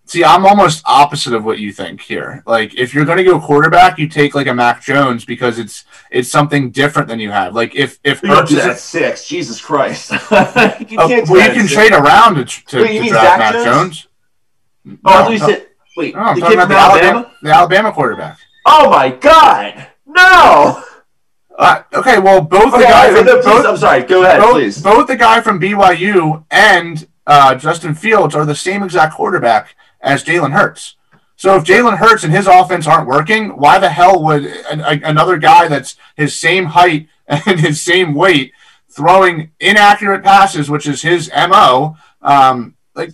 [0.08, 2.42] See, I'm almost opposite of what you think here.
[2.46, 5.84] Like, if you're going to go quarterback, you take like a Mac Jones because it's
[6.10, 7.54] it's something different than you have.
[7.54, 11.92] Like, if if Hurts is at six, Jesus Christ, you uh, well, you can trade
[11.92, 13.66] around to, to, wait, to draft Mac Jones.
[13.66, 14.08] Jones.
[15.04, 15.66] Oh, no, you said
[15.96, 16.76] wait, no, the kid from Alabama?
[16.76, 18.38] Alabama, the Alabama quarterback.
[18.64, 20.82] Oh my God, no.
[21.58, 24.02] Uh, okay, well, both okay, the guy from no, both, I'm sorry.
[24.04, 24.80] Go ahead, both, please.
[24.80, 30.22] Both the guy from BYU and uh, Justin Fields are the same exact quarterback as
[30.22, 30.94] Jalen Hurts.
[31.36, 35.68] So if Jalen Hurts and his offense aren't working, why the hell would another guy
[35.68, 38.52] that's his same height and his same weight
[38.90, 43.10] throwing inaccurate passes, which is his mo, um, like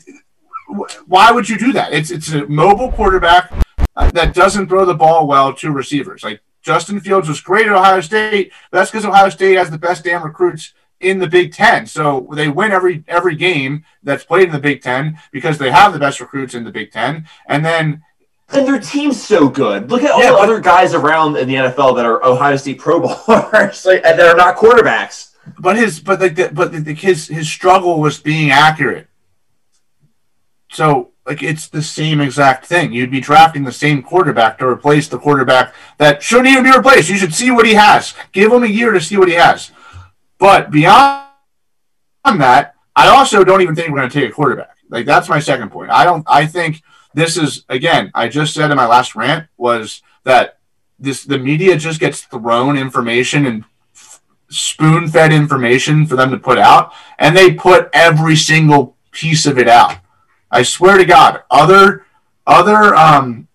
[1.07, 1.93] why would you do that?
[1.93, 3.53] It's it's a mobile quarterback
[3.97, 6.23] uh, that doesn't throw the ball well to receivers.
[6.23, 8.53] Like Justin Fields was great at Ohio State.
[8.71, 11.87] That's because Ohio State has the best damn recruits in the Big Ten.
[11.87, 15.93] So they win every every game that's played in the Big Ten because they have
[15.93, 17.29] the best recruits in the Big Ten.
[17.47, 18.03] And then
[18.51, 19.91] and their team's so good.
[19.91, 22.57] Look at all yeah, the but, other guys around in the NFL that are Ohio
[22.57, 25.33] State Pro Bowlers like, and that are not quarterbacks.
[25.59, 29.09] But his but the, but the, his his struggle was being accurate.
[30.75, 32.93] So like it's the same exact thing.
[32.93, 37.09] You'd be drafting the same quarterback to replace the quarterback that shouldn't even be replaced.
[37.09, 38.15] You should see what he has.
[38.33, 39.71] Give him a year to see what he has.
[40.39, 41.27] But beyond
[42.25, 44.77] that, I also don't even think we're going to take a quarterback.
[44.91, 45.91] Like that's my second point.
[45.91, 46.25] I don't.
[46.29, 46.83] I think
[47.15, 48.11] this is again.
[48.15, 50.59] I just said in my last rant was that
[50.99, 53.65] this the media just gets thrown information and
[54.51, 59.59] spoon fed information for them to put out, and they put every single piece of
[59.59, 59.99] it out.
[60.55, 62.07] I swear to God, other
[62.47, 63.49] other um,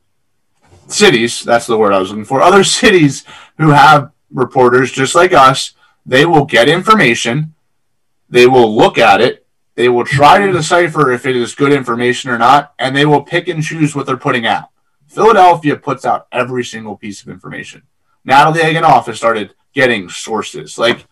[0.87, 3.23] cities, that's the word I was looking for, other cities
[3.57, 5.71] who have reporters just like us,
[6.05, 7.55] they will get information,
[8.29, 9.45] they will look at it,
[9.75, 13.23] they will try to decipher if it is good information or not, and they will
[13.23, 14.67] pick and choose what they're putting out.
[15.07, 17.83] Philadelphia puts out every single piece of information.
[18.25, 20.77] Natalie Egenolf has started getting sources.
[20.77, 21.07] Like,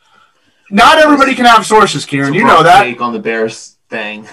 [0.69, 2.33] not everybody can have sources, Kieran.
[2.33, 2.83] You know that.
[2.83, 4.27] Take on the Bears thing.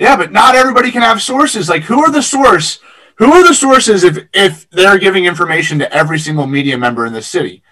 [0.00, 1.68] Yeah, but not everybody can have sources.
[1.68, 2.78] Like, who are the source?
[3.16, 7.12] Who are the sources if if they're giving information to every single media member in
[7.12, 7.62] the city?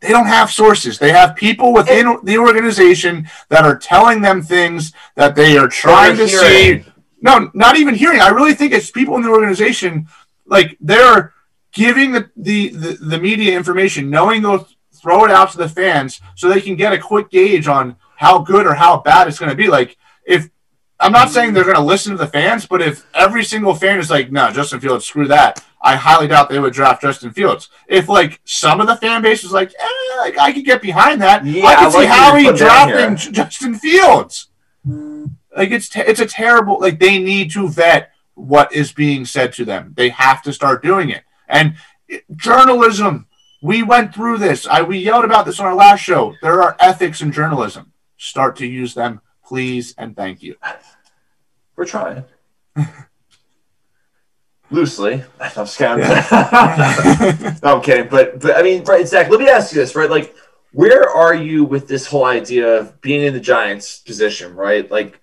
[0.00, 0.98] They don't have sources.
[0.98, 6.16] They have people within the organization that are telling them things that they are trying
[6.16, 6.84] to see.
[7.22, 8.20] No, not even hearing.
[8.20, 10.08] I really think it's people in the organization,
[10.46, 11.34] like they're
[11.70, 16.20] giving the, the, the, the media information, knowing they'll throw it out to the fans
[16.34, 19.50] so they can get a quick gauge on how good or how bad it's going
[19.50, 19.68] to be.
[19.68, 19.96] Like,
[20.26, 20.50] if
[21.00, 23.98] I'm not saying they're going to listen to the fans, but if every single fan
[23.98, 27.70] is like, no, Justin Fields, screw that, I highly doubt they would draft Justin Fields.
[27.88, 31.22] If like some of the fan base was like, eh, like I could get behind
[31.22, 34.48] that, yeah, I could see how he drafting Justin Fields.
[34.84, 36.78] Like it's te- it's a terrible.
[36.80, 39.94] Like they need to vet what is being said to them.
[39.96, 41.24] They have to start doing it.
[41.48, 41.74] And
[42.36, 43.26] journalism,
[43.62, 44.66] we went through this.
[44.66, 46.34] I we yelled about this on our last show.
[46.42, 47.92] There are ethics in journalism.
[48.16, 50.54] Start to use them, please, and thank you.
[51.74, 52.24] We're trying.
[54.70, 55.24] Loosely.
[55.40, 55.98] I'm kidding.
[55.98, 57.56] Yeah.
[57.64, 58.08] no, I'm kidding.
[58.08, 60.08] But but I mean, right, Zach, let me ask you this, right?
[60.08, 60.36] Like,
[60.70, 64.88] where are you with this whole idea of being in the Giants position, right?
[64.88, 65.20] Like,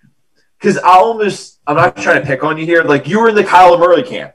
[0.58, 2.82] because I almost I'm not trying to pick on you here.
[2.82, 4.34] Like you were in the Kyler Murray camp,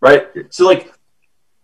[0.00, 0.26] right?
[0.50, 0.92] So like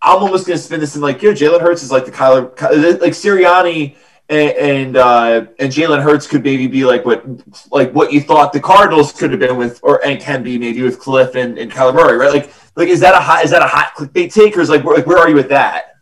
[0.00, 3.00] I'm almost gonna spin this in like, you know, Jalen Hurts is like the Kyler
[3.00, 3.96] like Sirianni
[4.28, 7.24] and and, uh, and Jalen Hurts could maybe be like what
[7.70, 10.82] like what you thought the Cardinals could have been with or and can be maybe
[10.82, 12.32] with Kliff and, and Kyler Murray, right?
[12.32, 14.84] Like like is that a hot is that a hot clickbait take or is like
[14.84, 15.96] where, like where are you with that?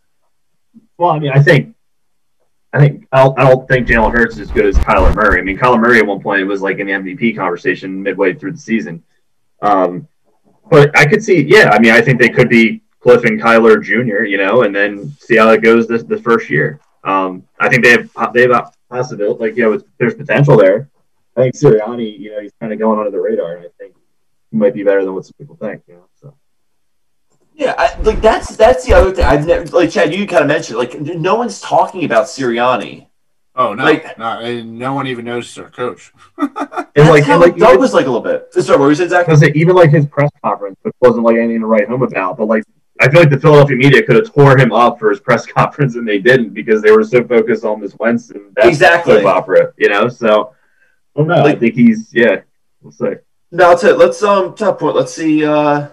[0.98, 1.76] Well, I mean, I think
[2.72, 5.40] I think I don't, I don't think Jalen Hurts is as good as Kyler Murray.
[5.40, 8.52] I mean, Kyler Murray at one point was like in the MVP conversation midway through
[8.52, 9.02] the season.
[9.62, 10.08] Um,
[10.68, 13.82] but I could see, yeah, I mean, I think they could be Kliff and Kyler
[13.82, 16.80] Jr., you know, and then see how it goes this the first year.
[17.06, 20.90] Um, I think they have they have a possibility, like you know, there's potential there.
[21.36, 23.94] I think Sirianni, you know, he's kind of going under the radar, and I think
[24.50, 25.82] he might be better than what some people think.
[25.86, 26.34] You know, so.
[27.54, 29.24] Yeah, I, like that's that's the other thing.
[29.24, 30.12] I've never like Chad.
[30.12, 33.06] You kind of mentioned like no one's talking about Sirianni.
[33.54, 36.12] Oh no, like, no, no one even knows he's our coach.
[36.38, 36.54] and
[37.08, 38.52] like, and like Doug was like a little bit.
[38.52, 39.28] Sorry, what were you saying, Zach?
[39.28, 42.36] I say even like his press conference, which wasn't like anything to write home about,
[42.36, 42.64] but like
[43.00, 45.96] I feel like the Philadelphia media could have tore him up for his press conference,
[45.96, 49.72] and they didn't because they were so focused on this Wentz and that exactly opera,
[49.76, 50.08] you know.
[50.08, 50.54] So,
[51.14, 51.42] I don't know.
[51.42, 52.42] Like, I think he's yeah.
[52.80, 53.14] We'll see.
[53.50, 54.96] Now, to let's um top point.
[54.96, 55.44] Let's see.
[55.44, 55.88] uh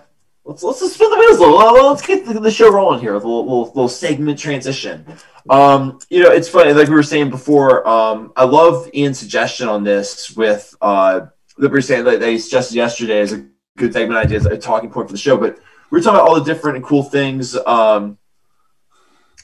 [0.46, 1.90] Let's let's just spin the wheels a little.
[1.90, 5.06] Let's get the, the show rolling here with a little, little, little segment transition.
[5.50, 7.88] Um, you know, it's funny, like we were saying before.
[7.88, 11.28] Um, I love Ian's suggestion on this with uh
[11.58, 13.46] that we were saying that they suggested yesterday as a
[13.78, 15.38] good segment idea, as a talking point for the show.
[15.38, 15.60] But
[15.94, 18.18] we are talking about all the different and cool things um,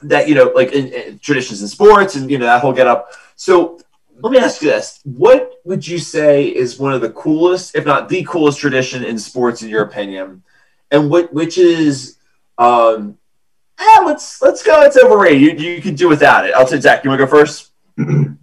[0.01, 2.87] that you know, like in, in traditions in sports, and you know that whole get
[2.87, 3.11] up.
[3.35, 3.79] So
[4.19, 7.85] let me ask you this: What would you say is one of the coolest, if
[7.85, 10.41] not the coolest, tradition in sports, in your opinion?
[10.89, 12.17] And what which is
[12.57, 13.19] um,
[13.79, 14.81] eh, let's let's go.
[14.81, 15.61] It's overrated.
[15.61, 16.55] You you can do without it.
[16.55, 17.03] I'll take Zach.
[17.03, 17.73] You want to go first?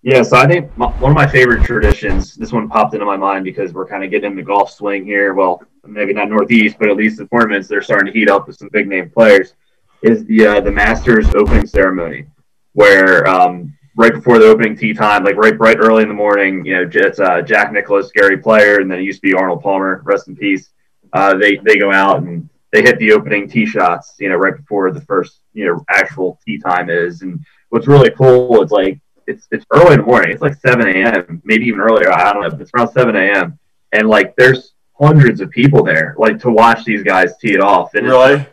[0.00, 2.36] Yeah, so I think my, one of my favorite traditions.
[2.36, 5.04] This one popped into my mind because we're kind of getting in the golf swing
[5.04, 5.34] here.
[5.34, 8.56] Well, maybe not Northeast, but at least the tournaments they're starting to heat up with
[8.56, 9.54] some big name players.
[10.02, 12.26] Is the uh, the Masters opening ceremony,
[12.72, 16.64] where um, right before the opening tee time, like right right early in the morning,
[16.64, 19.62] you know, it's uh, Jack Nicklaus, Gary Player, and then it used to be Arnold
[19.62, 20.70] Palmer, rest in peace.
[21.12, 24.56] Uh, they they go out and they hit the opening tee shots, you know, right
[24.56, 27.22] before the first you know actual tee time is.
[27.22, 30.30] And what's really cool is like it's it's early in the morning.
[30.30, 32.12] It's like 7 a.m., maybe even earlier.
[32.12, 32.50] I don't know.
[32.50, 33.58] But it's around 7 a.m.
[33.92, 37.94] And like there's hundreds of people there, like to watch these guys tee it off.
[37.94, 38.46] And really?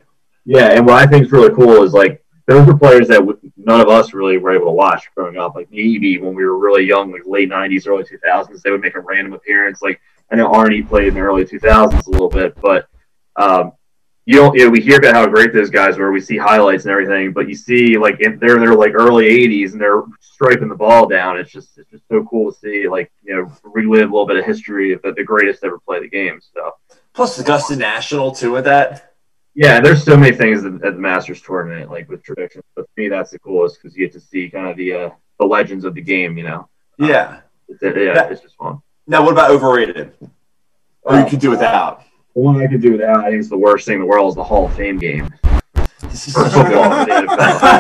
[0.46, 0.72] Yeah.
[0.72, 3.22] And what I think is really cool is like those are players that
[3.58, 5.56] none of us really were able to watch growing up.
[5.56, 8.96] Like maybe when we were really young, like late 90s, early 2000s, they would make
[8.96, 9.82] a random appearance.
[9.82, 10.00] Like
[10.32, 12.88] I know Arnie played in the early 2000s a little bit, but
[13.36, 13.74] um,
[14.26, 14.56] you don't.
[14.56, 16.12] You know, we hear about how great those guys were.
[16.12, 19.74] We see highlights and everything, but you see like if they're they're like early 80s
[19.74, 21.38] and they're striping the ball down.
[21.38, 24.38] It's just it's just so cool to see like you know relive a little bit
[24.38, 26.42] of history of the, the greatest ever play the game.
[26.54, 26.72] So
[27.14, 29.14] plus Augusta National too with that.
[29.54, 32.66] Yeah, there's so many things at, the Masters tournament, like with traditions.
[32.76, 35.10] But for me, that's the coolest because you get to see kind of the uh,
[35.40, 36.38] the legends of the game.
[36.38, 36.70] You know.
[36.98, 37.28] Yeah.
[37.28, 38.82] Um, it's, yeah, it's just fun.
[39.08, 40.14] Now, what about overrated?
[41.04, 42.04] Or you could do without.
[42.36, 43.24] One I could do without.
[43.24, 45.34] I think it's the worst thing in the world is the Hall of Fame game.
[46.02, 47.08] This is such a good one.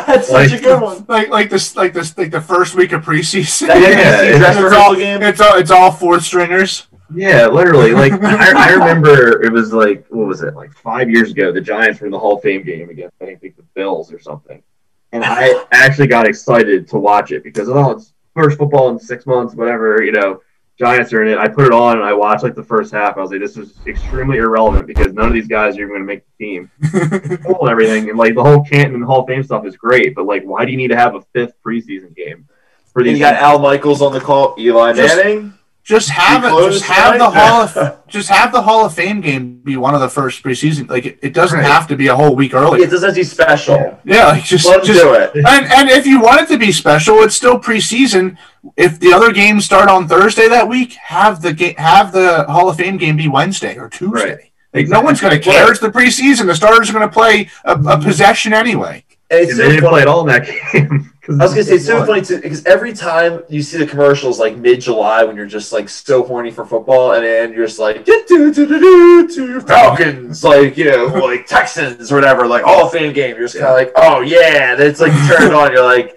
[0.07, 1.05] That's Like- such a good one.
[1.09, 3.67] Like like this like this like the first week of preseason.
[3.67, 5.21] That Yeah, NBC it's dress it's all game.
[5.23, 6.87] it's all it's all fourth stringers.
[7.13, 7.91] Yeah, literally.
[7.91, 11.51] Like I, I remember it was like what was it like five years ago?
[11.51, 14.19] The Giants were in the Hall of Fame game against I think the Bills or
[14.19, 14.63] something,
[15.11, 19.25] and I actually got excited to watch it because oh, it's first football in six
[19.25, 20.01] months, whatever.
[20.01, 20.41] You know,
[20.77, 21.37] Giants are in it.
[21.37, 23.15] I put it on and I watched like the first half.
[23.17, 26.01] I was like, this is extremely irrelevant because none of these guys are even going
[26.01, 26.71] to make the team.
[27.45, 30.25] Cool and everything, and like the whole Canton Hall of Fame stuff is great, but
[30.25, 32.47] like, why do you need to have a fifth preseason game
[32.91, 33.19] for And these?
[33.19, 35.53] you got Al Michaels on the call, Eli Just- Manning.
[35.85, 36.71] Just have it.
[36.71, 40.01] Just have the hall of just have the Hall of Fame game be one of
[40.01, 40.89] the first preseason.
[40.89, 41.71] Like it, it doesn't Right.
[41.71, 42.81] have to be a whole week early.
[42.81, 43.75] It doesn't have to be special.
[43.75, 43.97] Yeah.
[44.03, 45.35] Yeah, like just Let him just do it.
[45.35, 48.35] and and if you want it to be special, it's still preseason.
[48.75, 52.67] If the other games start on Thursday that week, have the ga- have the Hall
[52.67, 54.29] of Fame game be Wednesday or Tuesday.
[54.31, 54.51] Right.
[54.73, 55.69] Like no one's going to care.
[55.69, 56.47] It's the preseason.
[56.47, 58.03] The starters are going to play a, a mm-hmm.
[58.03, 59.04] possession anyway.
[59.31, 59.91] And it's And so they didn't funny.
[59.93, 61.11] play it all in that game.
[61.27, 64.37] I was gonna say it's so funny too because every time you see the commercials
[64.37, 67.79] like mid July when you're just like so horny for football and then you're just
[67.79, 72.85] like do do do do Falcons like you know like Texans or whatever like Hall
[72.85, 75.47] of Fame game you're just kind of like oh yeah then it's like you turn
[75.47, 76.15] it on you're like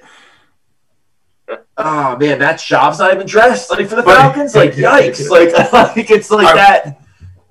[1.78, 5.52] oh man that shop's not even dressed like for the Falcons like yikes like
[5.96, 7.00] like it's like I- that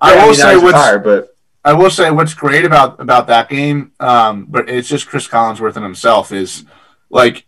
[0.00, 1.36] I Yeah, will mean, say what's retired, but
[1.68, 5.76] I will say what's great about about that game, um, but it's just Cris Collinsworth
[5.76, 6.64] and himself is
[7.10, 7.44] like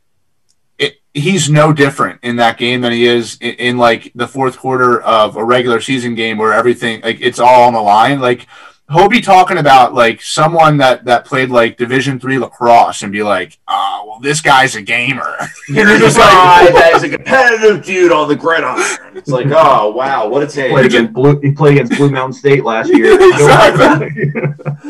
[0.78, 4.58] it, he's no different in that game than he is in, in like the fourth
[4.58, 8.20] quarter of a regular season game where everything like it's all on the line.
[8.20, 8.46] Like
[8.92, 13.22] he'll be talking about like someone that that played like Division three lacrosse and be
[13.22, 15.36] like, oh well, this guy's a gamer.
[15.68, 18.76] you're just like "Ah, that is a competitive dude on the gridiron
[19.14, 21.40] it's like oh wow what a take played against Blue.
[21.40, 23.18] He played against Blue Mountain State last year.
[23.40, 24.32] Exactly.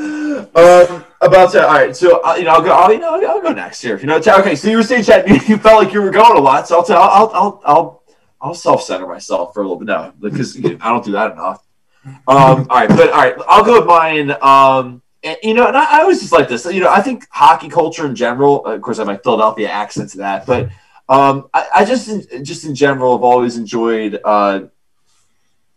[0.55, 1.95] um, about to all right.
[1.95, 2.71] So uh, you know, I'll go.
[2.71, 3.99] I'll, you know, I'll go next here.
[3.99, 4.57] You know, okay.
[4.57, 6.67] So you were saying, Chad, you, you felt like you were going a lot.
[6.67, 7.01] So I'll tell.
[7.03, 8.03] I'll I'll I'll
[8.41, 9.87] I'll self center myself for a little bit.
[9.87, 11.65] now because I don't do that enough.
[12.07, 13.35] Um, all right, but all right.
[13.47, 14.31] I'll go with mine.
[14.43, 16.65] Um, and, you know, and I, I always just like this.
[16.65, 18.65] You know, I think hockey culture in general.
[18.65, 20.71] Of course, I have my Philadelphia accent to that, but
[21.09, 22.09] um, I, I just
[22.43, 24.21] just in general have always enjoyed.
[24.25, 24.63] Uh,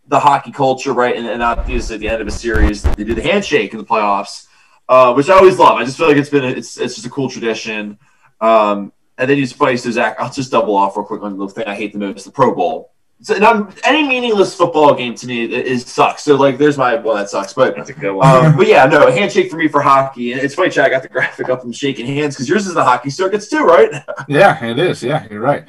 [0.08, 1.16] the hockey culture, right?
[1.16, 3.84] And, and obviously at the end of a series, they do the handshake in the
[3.84, 4.46] playoffs,
[4.88, 5.78] uh, which I always love.
[5.78, 7.98] I just feel like it's been a, it's it's just a cool tradition.
[8.40, 10.16] Um, and then you spice so Zach.
[10.18, 12.54] I'll just double off real quick on the thing I hate the most: the Pro
[12.54, 12.92] Bowl.
[13.22, 16.24] So not, any meaningless football game to me is sucks.
[16.24, 17.54] So like, there's my well, that sucks.
[17.54, 18.26] But That's a good one.
[18.26, 20.32] um, but yeah, no, a handshake for me for hockey.
[20.32, 22.74] And it's funny, Chad, I got the graphic up and shaking hands because yours is
[22.74, 23.90] the hockey circuits too, right?
[24.28, 25.02] yeah, it is.
[25.02, 25.64] Yeah, you're right.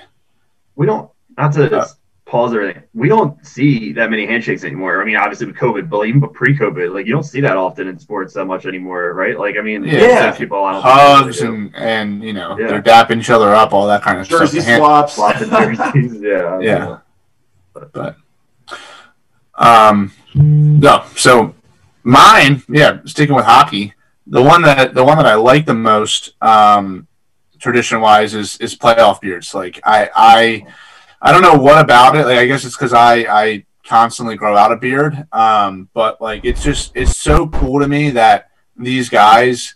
[0.76, 1.88] we don't not to Uh,
[2.26, 2.84] pause everything.
[2.94, 5.02] We don't see that many handshakes anymore.
[5.02, 8.00] I mean, obviously with COVID, but even pre-COVID, like you don't see that often in
[8.00, 9.40] sports that much anymore, right?
[9.40, 10.32] Like, I mean, Yeah.
[10.32, 11.64] people I don't Hugs really do.
[11.68, 12.68] and and you know Yeah.
[12.68, 14.68] they're dapping each other up, all that kind of Jersey stuff.
[14.68, 15.18] Hand- swaps.
[15.18, 16.22] lots of jerseys.
[16.22, 16.98] Yeah, Yeah.
[17.94, 18.18] But
[19.56, 21.06] um no.
[21.16, 21.56] So
[22.04, 23.94] mine yeah sticking with hockey
[24.28, 27.08] the one that the one that i like the most um
[27.60, 30.66] tradition wise is is playoff beards like i i
[31.22, 32.26] i don't know what about it.
[32.26, 35.28] Like i guess it's because i i constantly grow out a beard.
[35.32, 39.76] Um but like it's just it's so cool to me that these guys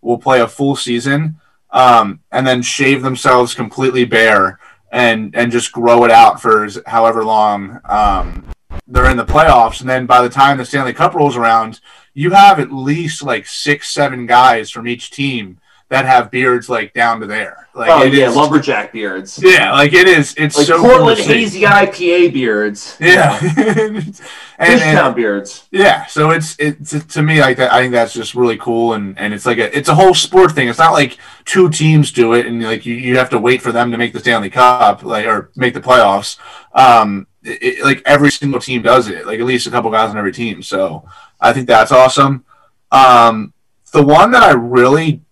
[0.00, 1.36] will play a full season
[1.70, 4.58] um and then shave themselves completely bare
[4.90, 8.44] and and just grow it out for however long um,
[8.86, 9.80] they're in the playoffs.
[9.80, 11.80] And then by the time the Stanley Cup rolls around,
[12.14, 15.58] you have at least like six, seven guys from each team
[15.90, 17.66] that have beards like down to there.
[17.74, 19.38] Like oh it yeah, is- lumberjack beards.
[19.42, 20.34] yeah, like it is.
[20.36, 22.96] It's like so cool Portland hazy IPA beards.
[23.00, 24.20] Yeah, and,
[24.58, 25.64] and, beards.
[25.70, 27.72] yeah, so it's it's to me like that.
[27.72, 30.52] I think that's just really cool, and and it's like a it's a whole sport
[30.52, 30.68] thing.
[30.68, 33.70] It's not like two teams do it, and like you, you have to wait for
[33.72, 36.36] them to make the Stanley Cup, like or make the playoffs.
[36.74, 40.10] Um, it, it- like every single team does it, like at least a couple guys
[40.10, 40.62] on every team.
[40.62, 41.08] So
[41.40, 42.44] I think that's awesome.
[42.90, 43.52] Um,
[43.92, 45.22] the one that I really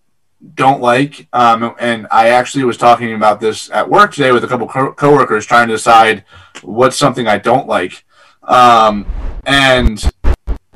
[0.55, 4.47] don't like, um, and I actually was talking about this at work today with a
[4.47, 6.25] couple co- coworkers trying to decide
[6.63, 8.05] what's something I don't like.
[8.43, 9.07] Um,
[9.47, 10.03] and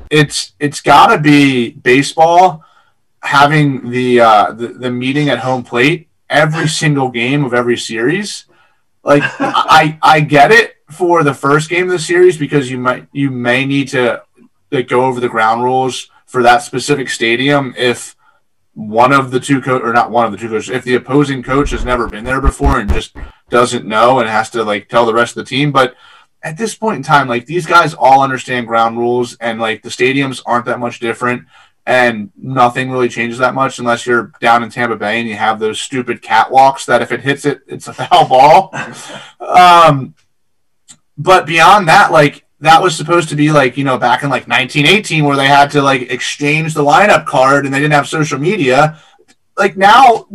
[0.09, 2.63] it's it's got to be baseball
[3.23, 8.45] having the, uh, the the meeting at home plate every single game of every series.
[9.03, 13.07] Like I I get it for the first game of the series because you might
[13.11, 14.21] you may need to
[14.71, 18.15] like, go over the ground rules for that specific stadium if
[18.73, 21.43] one of the two coach or not one of the two coaches if the opposing
[21.43, 23.15] coach has never been there before and just
[23.49, 25.71] doesn't know and has to like tell the rest of the team.
[25.71, 25.95] But
[26.43, 29.89] at this point in time like these guys all understand ground rules and like the
[29.89, 31.45] stadiums aren't that much different
[31.85, 35.59] and nothing really changes that much unless you're down in Tampa Bay and you have
[35.59, 38.73] those stupid catwalks that if it hits it it's a foul ball.
[39.39, 40.15] Um
[41.17, 44.47] but beyond that like that was supposed to be like you know back in like
[44.47, 48.39] 1918 where they had to like exchange the lineup card and they didn't have social
[48.39, 48.99] media.
[49.57, 50.27] Like now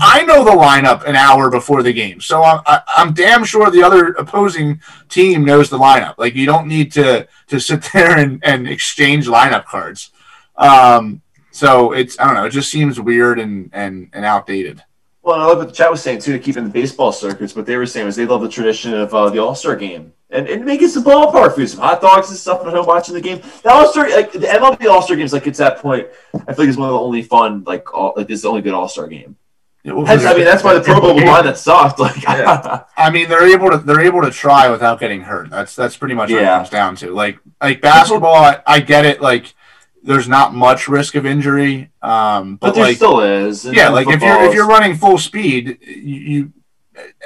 [0.00, 3.82] i know the lineup an hour before the game so i'm, I'm damn sure the
[3.82, 6.14] other opposing team knows the lineup.
[6.18, 10.10] Like you don't need to to sit there and, and exchange lineup cards.
[10.56, 11.22] Um
[11.52, 14.82] so it's i don't know it just seems weird and and, and outdated.
[15.22, 17.56] Well, I love what the chat was saying too to keep in the baseball circuits.
[17.56, 20.12] What they were saying was they love the tradition of uh, the All Star game
[20.30, 23.20] and, and making some ballpark food, some hot dogs and stuff at home watching the
[23.20, 23.40] game.
[23.62, 26.08] The All Star, like the MLB All Star games, like it's that point.
[26.34, 28.48] I feel like it's one of the only fun, like all, like this is the
[28.48, 29.36] only good All Star game.
[29.84, 32.00] Yeah, well, I mean, that's why the Pro Bowl line that sucked.
[32.00, 32.82] Like, yeah.
[32.96, 35.48] I mean, they're able to they're able to try without getting hurt.
[35.48, 36.54] That's that's pretty much what yeah.
[36.54, 37.12] it comes down to.
[37.12, 39.20] Like like basketball, I, I get it.
[39.20, 39.54] Like
[40.02, 41.90] there's not much risk of injury.
[42.02, 43.64] Um, but, but there like, still is.
[43.64, 46.52] Yeah, like if you're if you're running full speed, you, you,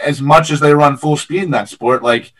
[0.05, 2.31] as much as they run full speed in that sport, like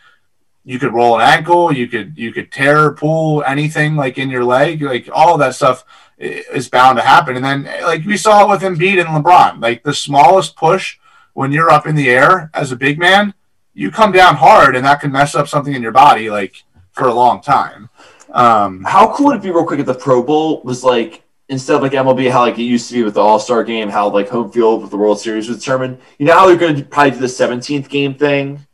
[0.65, 4.45] you could roll an ankle, you could you could tear, pull anything like in your
[4.45, 5.85] leg, like all that stuff
[6.19, 7.37] is bound to happen.
[7.37, 10.99] And then like we saw with Embiid and LeBron, like the smallest push
[11.33, 13.33] when you're up in the air as a big man,
[13.73, 17.09] you come down hard, and that can mess up something in your body like for
[17.09, 17.89] a long time.
[18.33, 21.77] Um, how cool would it be, real quick, if the Pro Bowl was like instead
[21.77, 24.09] of like MLB, how like it used to be with the All Star game, how
[24.09, 25.99] like home field with the World Series was determined.
[26.19, 28.67] You know how they're going to probably do the seventeenth game thing,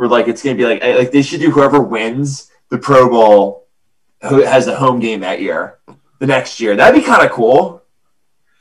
[0.00, 3.10] where like it's going to be like like they should do whoever wins the Pro
[3.10, 3.66] Bowl
[4.22, 5.78] who has a home game that year,
[6.20, 6.74] the next year.
[6.74, 7.82] That'd be kind of cool.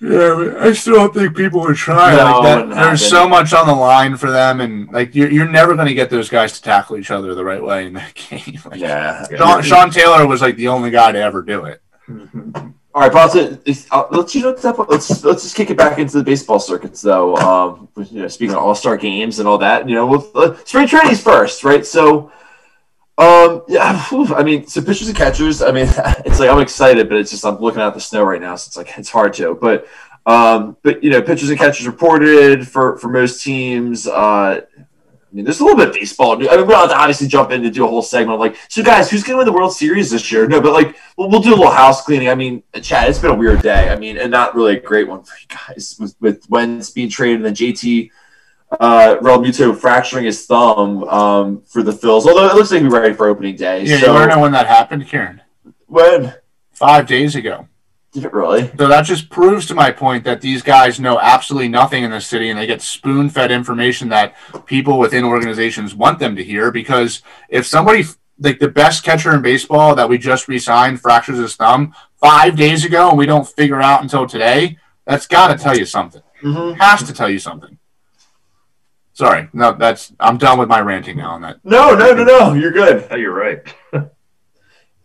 [0.01, 2.13] Yeah, I still don't think people would try.
[2.13, 5.47] No, like that, there's so much on the line for them, and like you're, you're
[5.47, 8.13] never going to get those guys to tackle each other the right way in that
[8.29, 8.59] game.
[8.65, 11.81] like, yeah, Sean, Sean, Taylor was like the only guy to ever do it.
[12.09, 12.71] Mm-hmm.
[12.93, 14.55] All right, but uh, let's you know
[14.89, 17.35] let's let's just kick it back into the baseball circuits though.
[17.37, 20.55] Um, you know, speaking of All Star games and all that, you know, with, uh,
[20.65, 21.85] spring training's first, right?
[21.85, 22.31] So
[23.19, 25.61] um, yeah, I mean, so pitchers and catchers.
[25.61, 25.87] I mean,
[26.25, 28.69] it's like I'm excited, but it's just I'm looking at the snow right now, so
[28.69, 29.55] it's like it's hard to.
[29.55, 29.87] But
[30.25, 34.07] um, but you know, pitchers and catchers reported for for most teams.
[34.07, 34.61] Uh,
[35.31, 36.33] I mean, there's a little bit of baseball.
[36.33, 39.21] I mean, we'll obviously jump in to do a whole segment like, so guys, who's
[39.21, 40.47] going to win the World Series this year?
[40.47, 42.29] No, but like, we'll, we'll do a little house cleaning.
[42.29, 43.89] I mean, Chad, it's been a weird day.
[43.89, 47.09] I mean, and not really a great one for you guys with, with Wentz being
[47.09, 48.09] traded and then JT
[48.71, 52.25] uh, Realmuto fracturing his thumb um, for the Phils.
[52.25, 53.83] Although it looks like he's ready for opening day.
[53.83, 55.41] Yeah, so, you want to know when that happened, Karen?
[55.85, 56.33] When?
[56.71, 57.67] Five days ago.
[58.11, 58.71] Did it really?
[58.77, 62.21] So that just proves to my point that these guys know absolutely nothing in the
[62.21, 64.35] city, and they get spoon-fed information that
[64.65, 66.71] people within organizations want them to hear.
[66.71, 68.03] Because if somebody
[68.39, 72.85] like the best catcher in baseball that we just re-signed fractures his thumb five days
[72.85, 76.21] ago, and we don't figure out until today, that's got to tell you something.
[76.41, 76.79] Mm-hmm.
[76.79, 77.77] Has to tell you something.
[79.13, 81.59] Sorry, no, that's I'm done with my ranting now on that.
[81.65, 83.05] No, no, no, no, you're good.
[83.11, 83.59] Oh, you're right.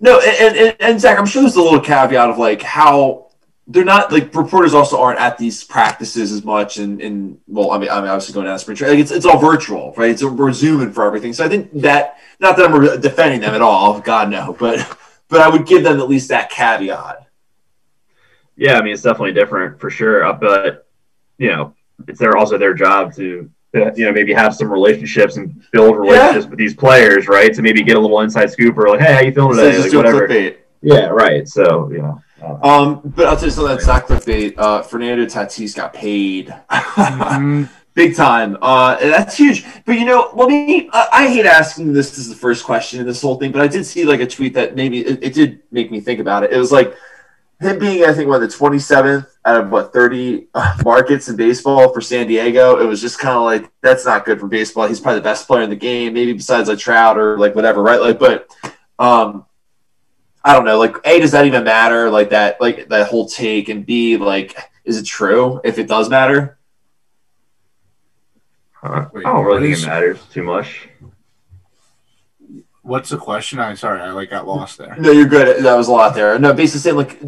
[0.01, 3.24] no, and, and, and Zach, I'm sure there's a little caveat of like how
[3.66, 7.78] they're not like reporters also aren't at these practices as much and, and well I
[7.78, 10.11] mean I'm obviously going to spring training like it's, it's all virtual right?
[10.11, 11.32] It's we're zooming for everything.
[11.32, 15.40] So I think that not that I'm defending them at all God no but but
[15.40, 17.26] I would give them at least that caveat.
[18.57, 20.86] Yeah I mean it's definitely different for sure uh, but
[21.38, 21.74] you know
[22.07, 26.44] it's their also their job to you know maybe have some relationships and build relationships
[26.44, 26.50] yeah.
[26.50, 27.52] with these players, right?
[27.54, 29.78] To maybe get a little inside scoop or like, hey, how you feeling today?
[29.78, 30.54] Like, whatever.
[30.82, 31.48] Yeah, right.
[31.48, 32.20] So you know.
[32.62, 34.54] Um, but I'll tell you something that's not clickbait.
[34.58, 36.54] Uh, Fernando Tatis got paid.
[36.70, 37.64] mm-hmm.
[37.94, 38.58] Big time.
[38.60, 39.64] Uh, that's huge.
[39.86, 40.90] But you know, let me.
[40.92, 43.68] I, I hate asking this as the first question in this whole thing, but I
[43.68, 46.52] did see like a tweet that maybe it, it did make me think about it.
[46.52, 46.96] It was like
[47.64, 51.92] him being, I think, what the 27th out of what 30 uh, markets in baseball
[51.92, 52.80] for San Diego.
[52.80, 54.86] It was just kind of like that's not good for baseball.
[54.86, 57.82] He's probably the best player in the game, maybe besides like Trout or like whatever,
[57.82, 58.00] right?
[58.00, 58.48] Like, but
[58.98, 59.46] um,
[60.44, 60.78] I don't know.
[60.78, 62.10] Like, a does that even matter?
[62.10, 66.08] Like that, like that whole take, and b like is it true if it does
[66.08, 66.58] matter?
[68.82, 70.88] Uh, I don't really think it matters too much.
[72.82, 73.58] what's the question?
[73.58, 74.94] I sorry, I like got lost there.
[74.98, 75.64] No, you're good.
[75.64, 76.38] That was a lot there.
[76.38, 77.18] No, basically saying like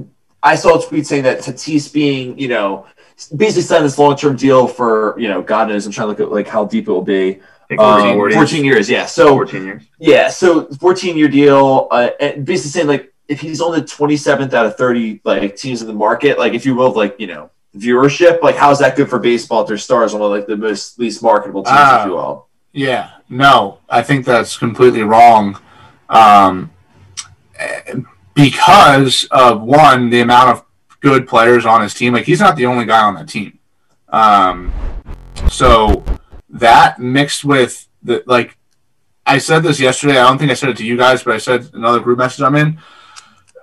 [0.46, 2.86] I saw a tweet saying that Tatis being, you know,
[3.34, 6.20] basically signed this long term deal for, you know, God knows, I'm trying to look
[6.20, 7.40] at like how deep it will be.
[7.76, 9.06] Um, 14 years, yeah.
[9.06, 9.82] So 14 years.
[9.98, 14.54] Yeah, so 14 year deal, uh, and basically saying like if he's on the 27th
[14.54, 17.50] out of 30 like teams in the market, like if you will, like you know
[17.76, 19.62] viewership, like how's that good for baseball?
[19.62, 22.46] If their stars on like the most least marketable teams, uh, if you will.
[22.72, 25.58] Yeah, no, I think that's completely wrong.
[26.08, 26.70] Um,
[28.36, 30.64] because of one, the amount of
[31.00, 32.12] good players on his team.
[32.12, 33.58] Like he's not the only guy on that team.
[34.10, 34.72] Um,
[35.50, 36.04] so
[36.50, 38.56] that mixed with the like
[39.24, 40.18] I said this yesterday.
[40.18, 42.42] I don't think I said it to you guys, but I said another group message
[42.42, 42.78] I'm in.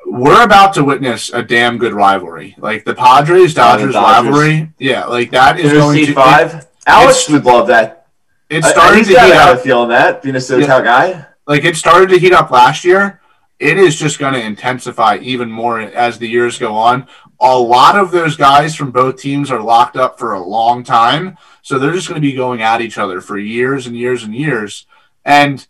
[0.06, 4.74] We're about to witness a damn good rivalry, like the Padres Dodgers, rivalry.
[4.78, 6.68] Yeah, like that is going to five.
[6.86, 8.08] Alex would love that.
[8.50, 9.60] It started uh, to heat up.
[9.62, 11.26] Feeling that being a SoCal yeah, guy.
[11.48, 13.22] Like it started to heat up last year.
[13.64, 17.08] It is just going to intensify even more as the years go on.
[17.40, 21.38] A lot of those guys from both teams are locked up for a long time,
[21.62, 24.36] so they're just going to be going at each other for years and years and
[24.36, 24.86] years.
[25.24, 25.66] And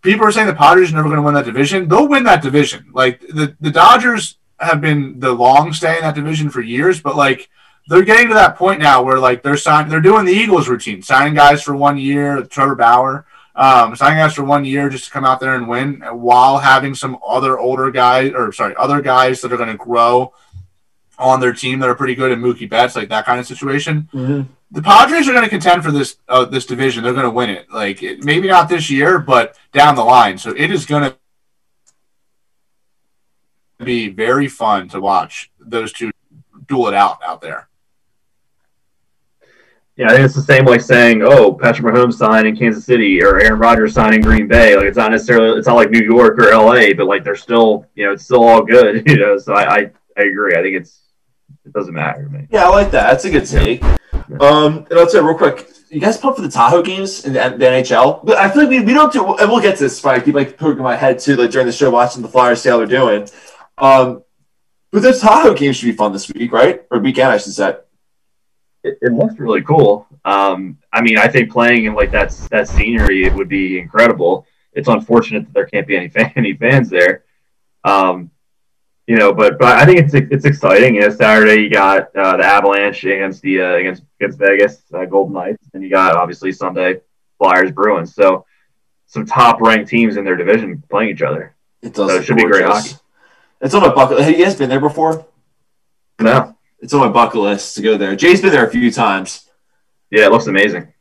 [0.00, 1.88] people are saying the Padres are never going to win that division.
[1.88, 2.86] They'll win that division.
[2.92, 7.16] Like the, the Dodgers have been the long stay in that division for years, but
[7.16, 7.50] like
[7.88, 11.02] they're getting to that point now where like they're signing, they're doing the Eagles routine,
[11.02, 13.26] signing guys for one year, Trevor Bauer,
[13.58, 16.94] um, signing guys for one year just to come out there and win, while having
[16.94, 20.32] some other older guys or sorry, other guys that are going to grow
[21.18, 24.08] on their team that are pretty good at Mookie Betts, like that kind of situation.
[24.14, 27.02] Mm-hmm the Padres are going to contend for this uh, this division.
[27.02, 27.70] They're going to win it.
[27.70, 30.38] Like it, maybe not this year, but down the line.
[30.38, 31.16] So it is going to
[33.84, 36.10] be very fun to watch those two
[36.66, 37.68] duel it out out there.
[39.98, 43.20] Yeah, I think it's the same like saying, "Oh, Patrick Mahomes signing in Kansas City
[43.20, 46.04] or Aaron Rodgers signing in Green Bay." Like it's not necessarily it's not like New
[46.04, 49.02] York or L.A., but like they're still you know it's still all good.
[49.08, 50.54] You know, so I I, I agree.
[50.54, 51.00] I think it's
[51.64, 52.46] it doesn't matter to me.
[52.48, 53.10] Yeah, I like that.
[53.10, 53.82] That's a good take.
[53.82, 54.36] Yeah.
[54.40, 57.40] Um, and I'll say real quick, you guys pumped for the Tahoe games in the,
[57.56, 58.24] the, NHL?
[58.24, 60.04] But I feel like we, we don't do, and we'll get to this.
[60.04, 62.68] I keep like poking my head too, like during the show, watching the Flyers see
[62.68, 63.28] how they're doing.
[63.78, 64.22] Um,
[64.92, 66.82] but the Tahoe games should be fun this week, right?
[66.90, 67.76] Or weekend, I should say.
[68.84, 70.06] It, it looks really cool.
[70.24, 74.46] Um, I mean, I think playing in like that that scenery it would be incredible.
[74.72, 77.24] It's unfortunate that there can't be any fan, any fans there.
[77.84, 78.30] Um,
[79.06, 80.94] you know, but but I think it's it's exciting.
[80.94, 85.06] You know, Saturday you got uh, the Avalanche against the uh, against against Vegas uh,
[85.06, 87.00] Golden Knights, and you got obviously Sunday
[87.38, 88.14] Flyers Bruins.
[88.14, 88.44] So
[89.06, 91.56] some top ranked teams in their division playing each other.
[91.80, 92.10] It does.
[92.10, 92.96] So it should be great hockey.
[93.60, 94.20] It's on my bucket.
[94.20, 95.26] Have you guys been there before?
[96.20, 96.57] No.
[96.80, 98.14] It's on my bucket list to go there.
[98.14, 99.48] Jay's been there a few times.
[100.10, 100.92] Yeah, it looks amazing.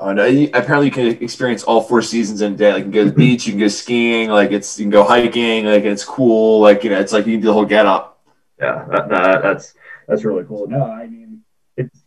[0.00, 0.24] Oh no!
[0.26, 2.72] You, apparently, you can experience all four seasons in a day.
[2.72, 3.20] Like, you can go to the mm-hmm.
[3.20, 6.60] beach, you can go skiing, like it's you can go hiking, like it's cool.
[6.60, 8.20] Like you know, it's like you can do the whole get up.
[8.58, 9.74] Yeah, that, that, that's
[10.08, 10.66] that's really cool.
[10.66, 11.44] No, I mean,
[11.76, 12.00] it's.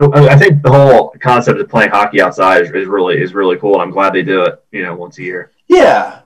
[0.00, 3.74] I think the whole concept of playing hockey outside is, is really is really cool,
[3.74, 4.62] and I'm glad they do it.
[4.70, 5.52] You know, once a year.
[5.68, 6.20] Yeah,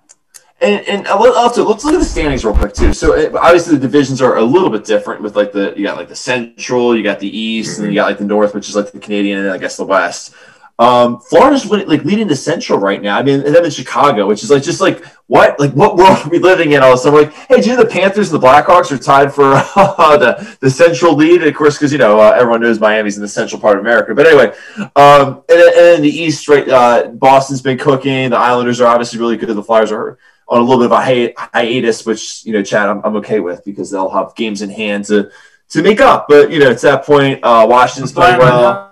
[0.65, 2.93] and, and also let's look at the standings real quick too.
[2.93, 6.09] So obviously the divisions are a little bit different with like the you got like
[6.09, 7.85] the Central, you got the East, mm-hmm.
[7.85, 9.85] and you got like the North, which is like the Canadian, and I guess the
[9.85, 10.35] West.
[10.77, 13.17] Um, Florida's winning, like leading the Central right now.
[13.17, 16.19] I mean, and then in Chicago, which is like just like what, like what world
[16.19, 16.83] are we living in?
[16.83, 18.99] All of a sudden, like, hey, do you know the Panthers and the Blackhawks are
[18.99, 21.43] tied for uh, the the Central lead?
[21.43, 23.83] And of course, because you know uh, everyone knows Miami's in the Central part of
[23.83, 24.15] America.
[24.17, 24.53] But anyway,
[24.97, 28.31] um, and, and in the East, right, uh, Boston's been cooking.
[28.31, 29.51] The Islanders are obviously really good.
[29.51, 32.88] The Flyers are on a little bit of a hi- hiatus, which you know, Chad,
[32.88, 35.30] I'm, I'm okay with because they'll have games in hand to
[35.70, 36.26] to make up.
[36.28, 37.40] But you know, it's that point.
[37.42, 38.90] Uh, Washington's playing well.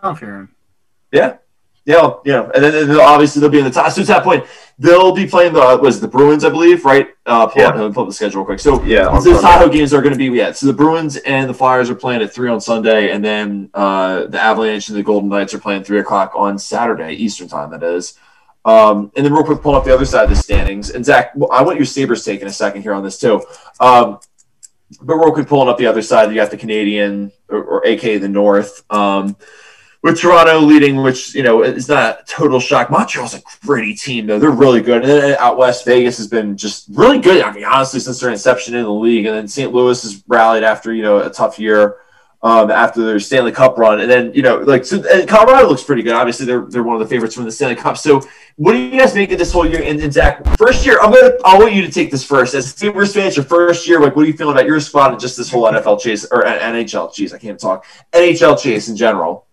[1.12, 1.36] Yeah,
[1.84, 3.90] yeah, yeah, and then and obviously they'll be in the top.
[3.92, 4.46] So at that point,
[4.78, 7.09] they'll be playing the was the Bruins, I believe, right?
[7.26, 7.68] Uh, pull, yeah.
[7.68, 8.61] up, pull up the schedule real quick.
[8.61, 10.53] So yeah, the Tahoe games are going to be yeah.
[10.53, 14.26] So the Bruins and the Flyers are playing at three on Sunday, and then uh,
[14.26, 17.70] the Avalanche and the Golden Knights are playing three o'clock on Saturday Eastern time.
[17.70, 18.18] That is.
[18.64, 20.90] Um, and then real quick, pull up the other side of the standings.
[20.90, 23.42] And Zach, I want your Sabres take in a second here on this too.
[23.80, 24.20] Um,
[25.00, 28.18] but real quick, pulling up the other side, you got the Canadian or, or aka
[28.18, 28.84] the North.
[28.90, 29.36] Um,
[30.02, 32.90] with Toronto leading, which you know is not a total shock.
[32.90, 34.38] Montreal's a gritty team, though.
[34.38, 35.02] They're really good.
[35.02, 37.42] And then out west, Vegas has been just really good.
[37.42, 39.72] I mean, honestly, since their inception in the league, and then St.
[39.72, 41.98] Louis has rallied after you know a tough year
[42.42, 45.00] um, after their Stanley Cup run, and then you know like so.
[45.26, 46.14] Colorado looks pretty good.
[46.14, 47.96] Obviously, they're they're one of the favorites from the Stanley Cup.
[47.96, 48.22] So,
[48.57, 49.82] what do you guys make of this whole year?
[49.82, 52.74] And, and Zach, first year, I'm gonna I want you to take this first as
[52.74, 53.36] Sabres fans.
[53.36, 55.64] Your first year, like, what do you feel about your spot and just this whole
[55.64, 57.11] NFL chase or NHL?
[57.12, 57.84] Jeez, I can't talk.
[58.12, 59.46] NHL chase in general.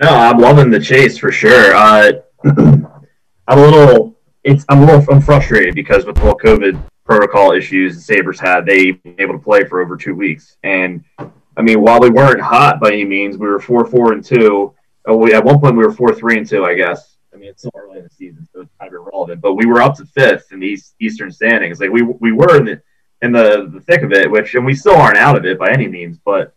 [0.00, 1.74] No, I'm loving the chase for sure.
[1.74, 2.12] Uh,
[2.44, 7.52] I'm a little it's I'm a little I'm frustrated because with the whole COVID protocol
[7.52, 10.56] issues the Sabres had, they been able to play for over two weeks.
[10.62, 14.24] And I mean, while we weren't hot by any means, we were four four and
[14.24, 14.74] two.
[15.06, 17.16] Oh, we, at one point we were four three and two, I guess.
[17.38, 19.40] I mean, it's so early in the season, so it's kind of irrelevant.
[19.40, 21.78] But we were up to fifth in the East, Eastern standings.
[21.78, 22.82] Like we we were in the
[23.22, 25.70] in the, the thick of it, which and we still aren't out of it by
[25.70, 26.18] any means.
[26.18, 26.52] But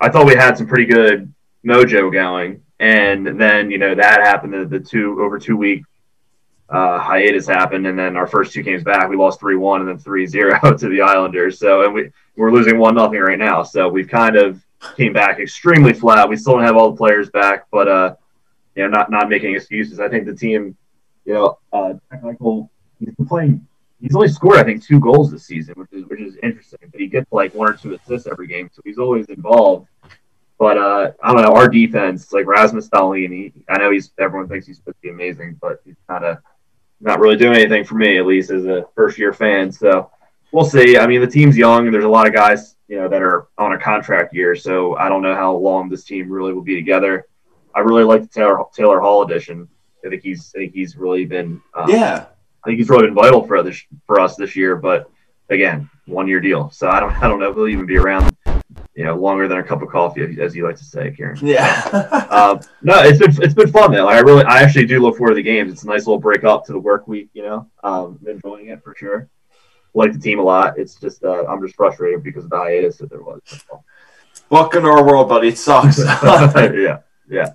[0.00, 1.32] I thought we had some pretty good
[1.66, 4.52] mojo going, and then you know that happened.
[4.52, 5.82] The, the two over two week
[6.68, 9.88] uh, hiatus happened, and then our first two games back, we lost three one and
[9.88, 11.58] then 3-0 to the Islanders.
[11.58, 13.64] So and we we're losing one nothing right now.
[13.64, 14.64] So we've kind of
[14.96, 16.28] came back extremely flat.
[16.28, 18.14] We still don't have all the players back, but uh,
[18.76, 19.98] you know, not not making excuses.
[19.98, 20.76] I think the team,
[21.24, 22.68] you know, uh, Eichel,
[23.00, 23.66] he's playing.
[24.00, 26.78] He's only scored, I think, two goals this season, which is which is interesting.
[26.92, 29.88] But he gets like one or two assists every game, so he's always involved.
[30.58, 31.54] But uh, I don't know.
[31.54, 35.10] Our defense, like Rasmus Dahlin, he, I know he's everyone thinks he's supposed to be
[35.10, 36.38] amazing, but he's kind of
[37.00, 39.72] not really doing anything for me, at least as a first year fan.
[39.72, 40.10] So
[40.52, 40.98] we'll see.
[40.98, 41.90] I mean, the team's young.
[41.90, 44.54] There's a lot of guys, you know, that are on a contract year.
[44.54, 47.26] So I don't know how long this team really will be together.
[47.76, 49.68] I really like the Taylor, Taylor Hall edition.
[50.04, 52.26] I think he's I think he's really been um, yeah.
[52.64, 54.74] I think he's really been vital for this for us this year.
[54.76, 55.10] But
[55.50, 56.70] again, one year deal.
[56.70, 58.36] So I don't I don't know if he'll even be around
[58.96, 61.38] you know, longer than a cup of coffee, as you like to say, Karen.
[61.42, 61.82] Yeah.
[61.92, 64.08] uh, no, it's been it's been fun though.
[64.08, 65.70] I really, I actually do look forward to the games.
[65.70, 67.28] It's a nice little break up to the work week.
[67.34, 69.28] You know, um, enjoying it for sure.
[69.92, 70.78] Like the team a lot.
[70.78, 73.42] It's just uh, I'm just frustrated because of the hiatus that there was.
[74.48, 75.48] Welcome to our world, buddy.
[75.48, 75.98] It sucks.
[76.02, 77.52] yeah, yeah.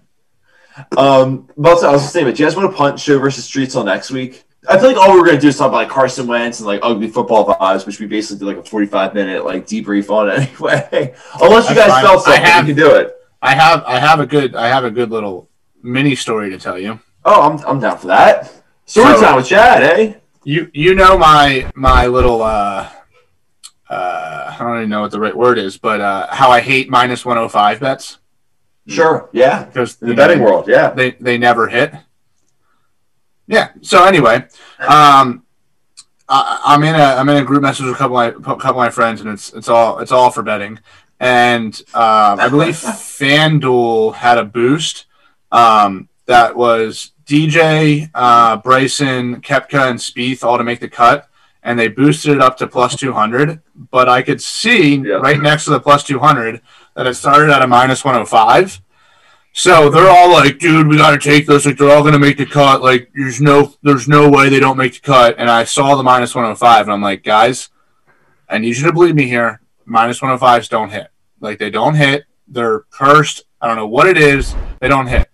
[0.98, 3.46] Um, but I was just saying, but do you guys want to punt show versus
[3.46, 4.46] streets on next week?
[4.70, 6.68] I feel like all we are gonna do is talk about like Carson Wentz and
[6.68, 10.30] like ugly football vibes, which we basically did like a forty-five minute like debrief on
[10.32, 11.16] anyway.
[11.42, 13.16] Unless you guys felt something, have, you can do it.
[13.42, 15.50] I have I have a good I have a good little
[15.82, 17.00] mini story to tell you.
[17.26, 18.54] Oh, I'm I'm down for that.
[18.86, 20.14] Story so, time with Chad, eh?
[20.44, 22.88] You you know my my little uh
[23.90, 26.88] uh I don't even know what the right word is, but uh how I hate
[26.88, 28.20] minus one oh five bets.
[28.88, 29.66] Sure, yeah.
[29.66, 30.92] Because the betting know, world, yeah.
[30.92, 31.94] They they never hit.
[33.48, 33.70] Yeah.
[33.82, 34.46] So anyway,
[34.80, 35.44] um,
[36.28, 38.70] I, am in a I'm in a group message with a couple of my couple
[38.70, 40.80] of my friends, and it's it's all it's all for betting.
[41.20, 45.06] And um, I believe FanDuel had a boost
[45.52, 51.30] um, that was DJ, uh, Bryson, Koepka, and Spieth all to make the cut,
[51.62, 53.62] and they boosted it up to plus 200.
[53.76, 56.62] But I could see right next to the plus 200
[56.96, 58.82] that it started at a minus 105
[59.54, 61.66] so they're all like, dude, we got to take this.
[61.66, 62.82] Like, they're all going to make the cut.
[62.82, 65.36] Like, there's no, there's no way they don't make the cut.
[65.38, 67.70] And I saw the minus 105, and I'm like, guys,
[68.48, 69.62] I need you to believe me here.
[69.86, 71.08] Minus 105s don't hit.
[71.42, 72.24] Like, they don't hit.
[72.48, 73.44] They're cursed.
[73.60, 74.56] I don't know what it is.
[74.80, 75.30] They don't hit.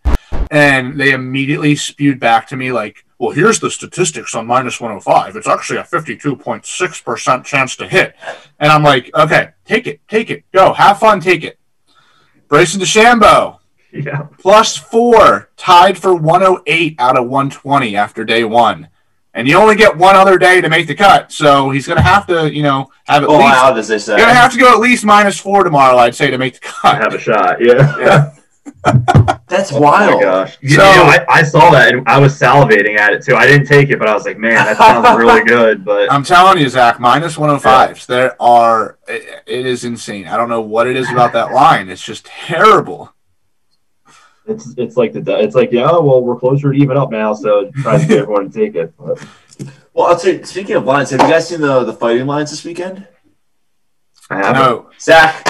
[0.49, 5.36] And they immediately spewed back to me like, well, here's the statistics on minus 105.
[5.36, 8.15] It's actually a 52.6% chance to hit.
[8.59, 11.59] And I'm like, okay, take it, take it, go, have fun, take it.
[12.47, 13.59] Bryson DeChambeau,
[13.91, 14.28] yeah.
[14.39, 18.89] Plus four, tied for 108 out of 120 after day one.
[19.34, 22.03] And you only get one other day to make the cut, so he's going to
[22.03, 23.55] have to, you know, have at oh, least.
[23.55, 24.18] Out, as they say.
[24.18, 26.59] Going to have to go at least minus four tomorrow, I'd say, to make the
[26.61, 26.97] cut.
[26.97, 28.34] Have a shot, yeah.
[28.86, 29.37] Yeah.
[29.48, 30.16] That's wild.
[30.16, 30.58] Oh my gosh.
[30.60, 33.36] You, so, you know, I, I, saw that and I was salivating at it too.
[33.36, 35.86] I didn't take it, but I was like, man, that sounds really good.
[35.86, 37.64] But I'm telling you, Zach, minus 105s.
[37.64, 37.93] Yeah.
[38.08, 40.28] There are, it, it is insane.
[40.28, 41.89] I don't know what it is about that line.
[41.89, 43.14] It's just terrible
[44.48, 47.70] it's it's like the it's like yeah well we're closer to even up now so
[47.82, 48.93] try to get everyone to take it.
[48.98, 49.26] But.
[49.93, 52.64] Well, I'll say speaking of lines, have you guys seen the the fighting lines this
[52.64, 53.08] weekend?
[54.30, 55.48] I have No, Zach.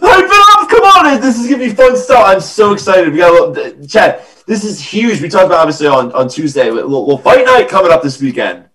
[0.00, 0.70] Hype it up!
[0.70, 2.24] Come on, this is gonna be fun stuff.
[2.26, 3.12] I'm so excited.
[3.12, 4.22] We got a little, Chad.
[4.46, 5.22] This is huge.
[5.22, 6.68] We talked about obviously on, on Tuesday.
[6.68, 8.68] A little, little fight night coming up this weekend.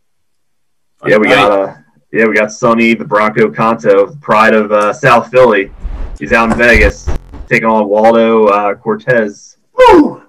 [1.05, 1.75] Yeah, we got uh,
[2.11, 5.71] yeah we got Sonny the Bronco Conto, pride of uh, South Philly.
[6.19, 7.09] He's out in Vegas
[7.49, 9.57] taking on Waldo uh, Cortes.
[9.73, 10.23] Woo!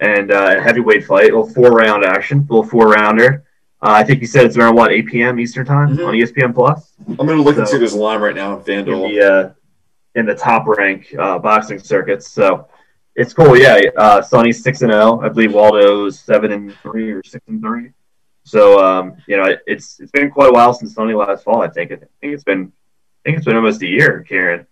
[0.00, 3.44] And uh, heavyweight fight, a little four round action, a little four rounder.
[3.80, 5.38] Uh, I think you said it's around what 8 p.m.
[5.38, 6.06] Eastern time mm-hmm.
[6.06, 6.92] on ESPN Plus.
[7.06, 9.10] I'm gonna look so, and see there's line right now on FanDuel.
[9.10, 9.52] In the, uh,
[10.14, 12.68] in the top rank uh, boxing circuits, so
[13.16, 13.56] it's cool.
[13.56, 15.20] Yeah, uh, Sonny's six and zero.
[15.20, 15.20] Oh.
[15.20, 17.90] I believe Waldo's seven and three or six and three.
[18.44, 21.62] So um, you know, it's it's been quite a while since Sonny last fall.
[21.62, 22.72] I think I think it's been
[23.24, 24.66] I think it's been almost a year, Karen.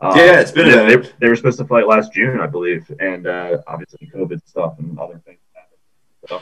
[0.00, 0.68] Um, yeah, it's been.
[0.68, 4.44] A, they, they, were supposed to fight last June, I believe, and uh, obviously COVID
[4.44, 5.78] stuff and other things happened.
[6.28, 6.40] So,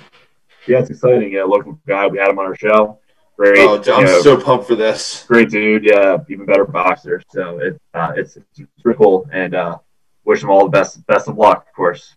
[0.66, 1.30] yeah, it's exciting.
[1.32, 2.06] Yeah, local guy.
[2.06, 2.99] We had him on our show.
[3.40, 3.58] Great.
[3.60, 5.24] Oh, I'm know, so pumped for this.
[5.26, 5.82] Great dude.
[5.82, 7.22] Yeah, even better boxer.
[7.30, 9.78] So it, uh, it's it's pretty cool, and uh,
[10.26, 12.16] wish him all the best best of luck, of course.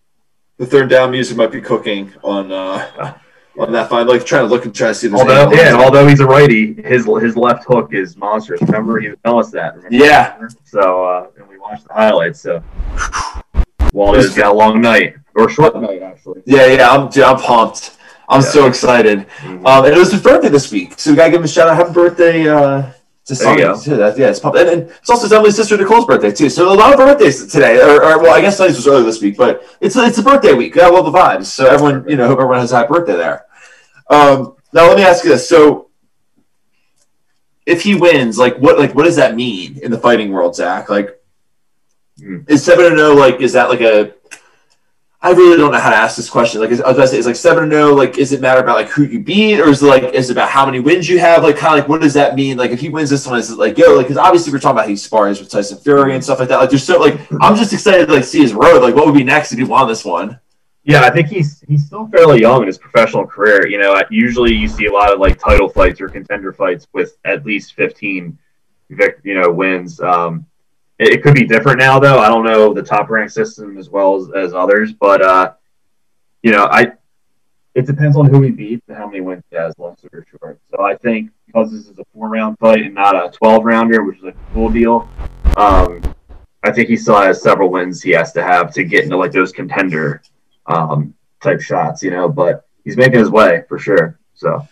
[0.58, 3.16] The third down music might be cooking on uh,
[3.58, 4.06] on that fight.
[4.06, 5.08] Like trying to look and try to see.
[5.08, 8.60] there's Although, yeah, and although he's a righty, his his left hook is monstrous.
[8.60, 9.76] Remember, he was telling us that.
[9.76, 9.96] remember?
[9.96, 10.46] Yeah.
[10.64, 12.42] So, uh, and we watched the highlights.
[12.42, 12.62] So,
[13.92, 16.42] Waldo's got a long night or short night actually.
[16.44, 17.93] Yeah, yeah, I'm, I'm pumped.
[18.28, 18.46] I'm Yeah.
[18.48, 19.26] so excited.
[19.42, 19.66] Mhm.
[19.66, 21.68] Um, and it was his birthday this week, so we gotta give him a shout
[21.68, 21.76] out.
[21.76, 22.82] Happy birthday uh,
[23.26, 23.62] to Sonny.
[23.82, 23.96] too.
[23.96, 26.48] Yeah, it's pop- And, and it's also Emily's sister Nicole's birthday too.
[26.50, 27.80] So a lot of birthdays today.
[27.80, 30.22] Or, or well, I guess Sonny's was earlier this week, but it's a, it's a
[30.22, 30.76] birthday week.
[30.78, 31.46] I love the vibes.
[31.46, 33.44] So everyone, you know, hope everyone has a happy birthday there.
[34.10, 35.88] Um, now let me ask you this: so
[37.66, 40.88] if he wins, like what like what does that mean in the fighting world, Zach?
[40.88, 41.18] Like
[42.20, 42.38] Hmm.
[42.46, 44.12] is seven and zero like is that like a
[45.24, 46.60] I really don't know how to ask this question.
[46.60, 47.94] Like, is, I was about to say, is like seven and zero.
[47.94, 50.34] Like, is it matter about like who you beat, or is it like is it
[50.34, 51.42] about how many wins you have?
[51.42, 52.58] Like, kind of like what does that mean?
[52.58, 53.94] Like, if he wins this one, is it like yo?
[53.94, 56.58] Like, because obviously we're talking about he spars with Tyson Fury and stuff like that.
[56.58, 58.82] Like, there's so like I'm just excited to like see his road.
[58.82, 60.38] Like, what would be next if he won this one?
[60.82, 63.66] Yeah, I think he's he's still fairly young in his professional career.
[63.66, 67.16] You know, usually you see a lot of like title fights or contender fights with
[67.24, 68.38] at least fifteen,
[68.90, 70.00] you know, wins.
[70.00, 70.44] Um,
[70.98, 72.18] it, it could be different now, though.
[72.18, 75.52] I don't know the top rank system as well as, as others, but uh,
[76.42, 76.92] you know, I
[77.74, 80.60] it depends on who he beats and how many wins he has, long or short.
[80.70, 84.04] So I think because this is a four round fight and not a twelve rounder,
[84.04, 85.08] which is a cool deal.
[85.56, 86.02] Um,
[86.62, 89.32] I think he still has several wins he has to have to get into like
[89.32, 90.22] those contender
[90.66, 92.28] um, type shots, you know.
[92.28, 94.18] But he's making his way for sure.
[94.34, 94.66] So,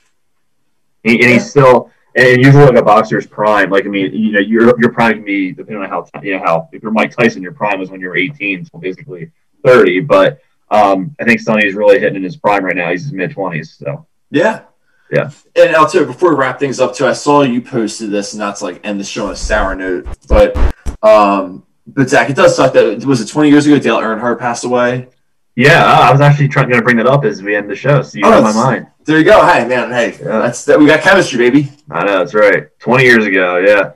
[1.02, 4.40] he, and he's still, and usually like a boxer's prime, like I mean, you know,
[4.40, 7.42] your your prime can be depending on how you know how if you're Mike Tyson,
[7.42, 9.30] your prime was when you were 18, so basically
[9.64, 10.00] 30.
[10.00, 10.40] But
[10.70, 12.90] um, I think Sonny's really hitting in his prime right now.
[12.90, 14.62] He's in his mid 20s, so Yeah.
[15.10, 15.30] Yeah.
[15.56, 18.32] And I'll tell you, before we wrap things up too, I saw you posted this,
[18.32, 20.56] and that's like end the show on a sour note, but
[21.02, 24.64] um, but Zach, it does suck that was it 20 years ago Dale Earnhardt passed
[24.64, 25.08] away.
[25.56, 25.84] yeah.
[25.84, 28.24] I was actually trying to bring that up as we end the show, so you
[28.24, 28.86] Oh, got my mind.
[29.04, 29.44] There you go.
[29.44, 30.78] Hey man, hey, that's that.
[30.78, 31.72] We got chemistry, baby.
[31.90, 32.68] I know that's right.
[32.78, 33.94] 20 years ago, yeah.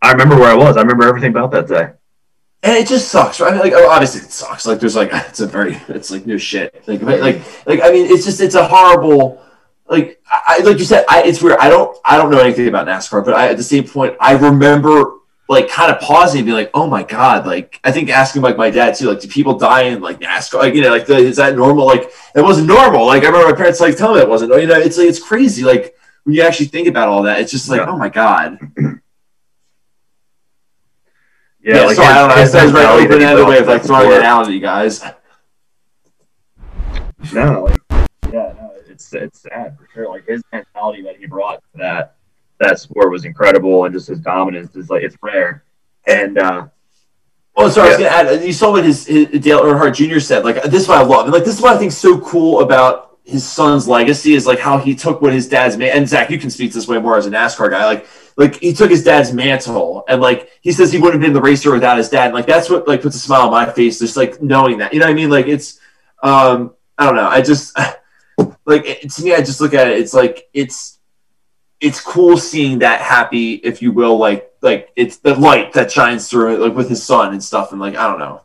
[0.00, 0.78] I remember where I was.
[0.78, 1.92] I remember everything about that day.
[2.62, 3.50] And it just sucks, right?
[3.50, 4.66] I mean, like, oh, obviously it sucks.
[4.66, 6.82] Like, there's like, it's a very, it's like new shit.
[6.88, 9.42] Like, like, like, I mean, it's just, it's a horrible.
[9.86, 11.58] Like, I, like you said, I, it's weird.
[11.58, 14.32] I don't, I don't know anything about NASCAR, but I, at the same point, I
[14.32, 15.17] remember
[15.48, 18.56] like kind of pausing and being like, oh my god, like, I think asking like
[18.58, 20.58] my dad too, like, do people die in like NASCAR?
[20.58, 21.86] Like, you know, like, the, is that normal?
[21.86, 23.06] Like, it wasn't normal.
[23.06, 24.52] Like, I remember my parents like telling me it wasn't.
[24.60, 25.64] You know, it's like, it's crazy.
[25.64, 25.94] Like,
[26.24, 27.86] when you actually think about all that, it's just like, Yeah.
[27.88, 28.58] oh my god.
[31.60, 32.34] Yeah, Yeah, like so I don't know.
[32.36, 35.02] his- it's his very open ended way of like throwing it out at you guys.
[37.32, 37.80] No, like,
[38.32, 40.08] yeah, no, it's it's sad for sure.
[40.08, 42.14] Like his mentality that he brought to that
[42.60, 45.64] that sport was incredible, and just his dominance is like it's rare.
[46.06, 46.68] And uh,
[47.60, 48.44] Oh, sorry, I was gonna add.
[48.44, 50.20] You saw what his, his Dale Earnhardt Jr.
[50.20, 50.44] said.
[50.44, 52.20] Like this is what I love, and like this is what I think is so
[52.20, 55.90] cool about his son's legacy is like how he took what his dad's man.
[55.96, 57.84] And Zach, you can speak this way more as a NASCAR guy.
[57.84, 58.06] Like,
[58.36, 61.42] like he took his dad's mantle, and like he says he wouldn't have been the
[61.42, 62.26] racer without his dad.
[62.26, 64.94] And, like that's what like puts a smile on my face, just like knowing that.
[64.94, 65.28] You know what I mean?
[65.28, 65.80] Like it's,
[66.22, 67.28] um, I don't know.
[67.28, 67.76] I just
[68.66, 69.98] like it, to me, I just look at it.
[69.98, 70.97] It's like it's
[71.80, 76.28] it's cool seeing that happy, if you will, like like it's the light that shines
[76.28, 78.42] through it, like with his son and stuff, and like I don't know.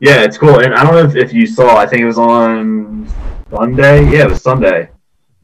[0.00, 0.60] yeah, it's cool.
[0.60, 1.76] And I don't know if, if you saw.
[1.76, 3.08] I think it was on
[3.50, 4.10] Sunday.
[4.10, 4.90] Yeah, it was Sunday.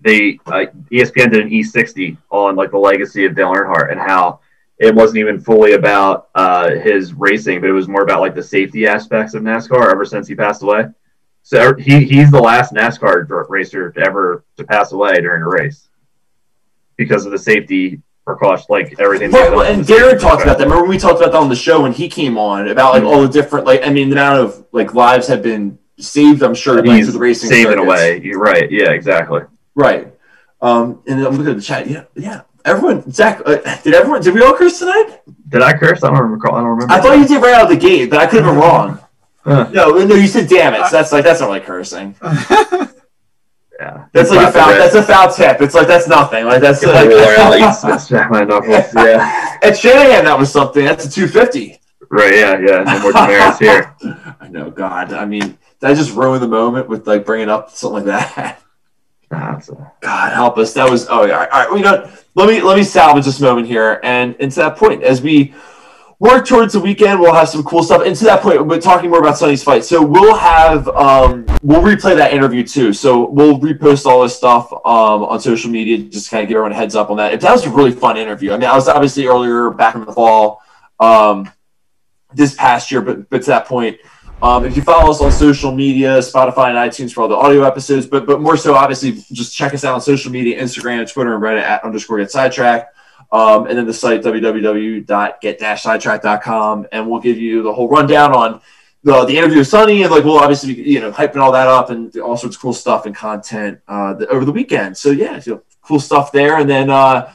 [0.02, 4.40] They uh, ESPN did an E60 on like the legacy of Dale Earnhardt and how
[4.78, 8.42] it wasn't even fully about uh, his racing, but it was more about like the
[8.42, 10.86] safety aspects of NASCAR ever since he passed away.
[11.42, 15.89] So he, he's the last NASCAR racer to ever to pass away during a race
[17.00, 19.30] because of the safety precaution, like everything.
[19.30, 20.64] Right, well, and from the Darren talked about that.
[20.64, 23.02] Remember when we talked about that on the show when he came on about like
[23.02, 26.42] all the different like I mean the amount of like lives have been saved.
[26.42, 27.86] I'm sure like, He's through the racing saving circuits.
[27.86, 28.20] away.
[28.22, 28.70] You're right.
[28.70, 29.40] Yeah, exactly.
[29.74, 30.12] Right.
[30.60, 31.88] Um, and I'm looking at the chat.
[31.88, 32.42] Yeah, yeah.
[32.66, 34.20] Everyone, Zach, uh, did everyone?
[34.20, 35.20] Did we all curse tonight?
[35.48, 36.04] Did I curse?
[36.04, 36.56] I don't recall.
[36.56, 36.92] I don't remember.
[36.92, 38.98] I thought you did right out of the gate, but I could have been wrong.
[39.42, 39.70] Huh.
[39.72, 40.84] No, no, you said damn it.
[40.88, 42.14] So that's like that's not like cursing.
[43.80, 44.68] Yeah, That's like a foul.
[44.72, 45.62] That's a foul tip.
[45.62, 46.44] It's like that's nothing.
[46.44, 48.94] Like that's like, like, my knuckles.
[48.94, 49.58] Yeah.
[49.62, 50.84] at Shanahan that was something.
[50.84, 51.80] That's a 250.
[52.10, 52.34] Right.
[52.34, 52.58] Yeah.
[52.58, 52.82] Yeah.
[52.82, 53.94] No more demerits here.
[54.40, 54.70] I know.
[54.70, 55.14] God.
[55.14, 58.62] I mean, that just ruined the moment with like bringing up something like that.
[59.30, 60.74] Nah, a- God help us.
[60.74, 61.34] That was oh yeah.
[61.34, 61.50] All right.
[61.50, 61.72] All right.
[61.72, 62.10] We got.
[62.34, 65.54] Let me let me salvage this moment here, and and to that point, as we
[66.20, 68.02] work towards the weekend, we'll have some cool stuff.
[68.06, 69.84] And to that point, we're talking more about Sonny's fight.
[69.84, 72.92] So we'll have um we'll replay that interview too.
[72.92, 76.72] So we'll repost all this stuff um on social media, just kind of give everyone
[76.72, 77.32] a heads up on that.
[77.32, 78.52] If that was a really fun interview.
[78.52, 80.62] I mean, I was obviously earlier back in the fall,
[81.00, 81.50] um,
[82.34, 83.98] this past year, but but to that point.
[84.42, 87.62] Um, if you follow us on social media, Spotify and iTunes for all the audio
[87.62, 91.34] episodes, but but more so, obviously, just check us out on social media, Instagram, Twitter,
[91.34, 92.96] and Reddit at underscore get sidetracked.
[93.32, 98.60] Um, and then the site www.get-sidetrack.com, and we'll give you the whole rundown on
[99.02, 101.68] the the interview with Sonny, and like we'll obviously be, you know hyping all that
[101.68, 104.96] up and all sorts of cool stuff and content uh, the, over the weekend.
[104.96, 107.32] So yeah, so cool stuff there, and then uh,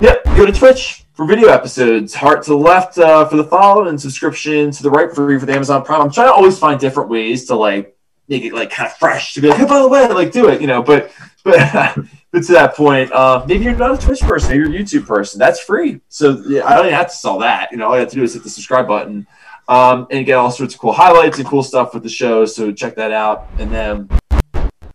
[0.00, 2.14] yeah, go to Twitch for video episodes.
[2.14, 5.46] Heart to the left uh, for the follow, and subscription to the right for for
[5.46, 6.00] the Amazon Prime.
[6.00, 7.96] I'm trying to always find different ways to like
[8.28, 10.48] make it like kind of fresh to be like, hey, by the way, like do
[10.48, 10.82] it, you know.
[10.82, 11.10] But
[12.32, 15.06] but to that point, uh, maybe you're not a Twitch person, maybe you're a YouTube
[15.06, 15.38] person.
[15.38, 16.00] That's free.
[16.08, 17.70] So yeah, I don't even have to sell that.
[17.72, 19.26] You know, all you have to do is hit the subscribe button.
[19.68, 22.46] Um, and get all sorts of cool highlights and cool stuff with the show.
[22.46, 23.48] So check that out.
[23.58, 24.08] And then,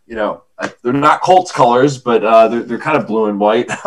[0.07, 0.45] you know,
[0.81, 3.69] they're not Colts colors, but uh, they're, they're kind of blue and white.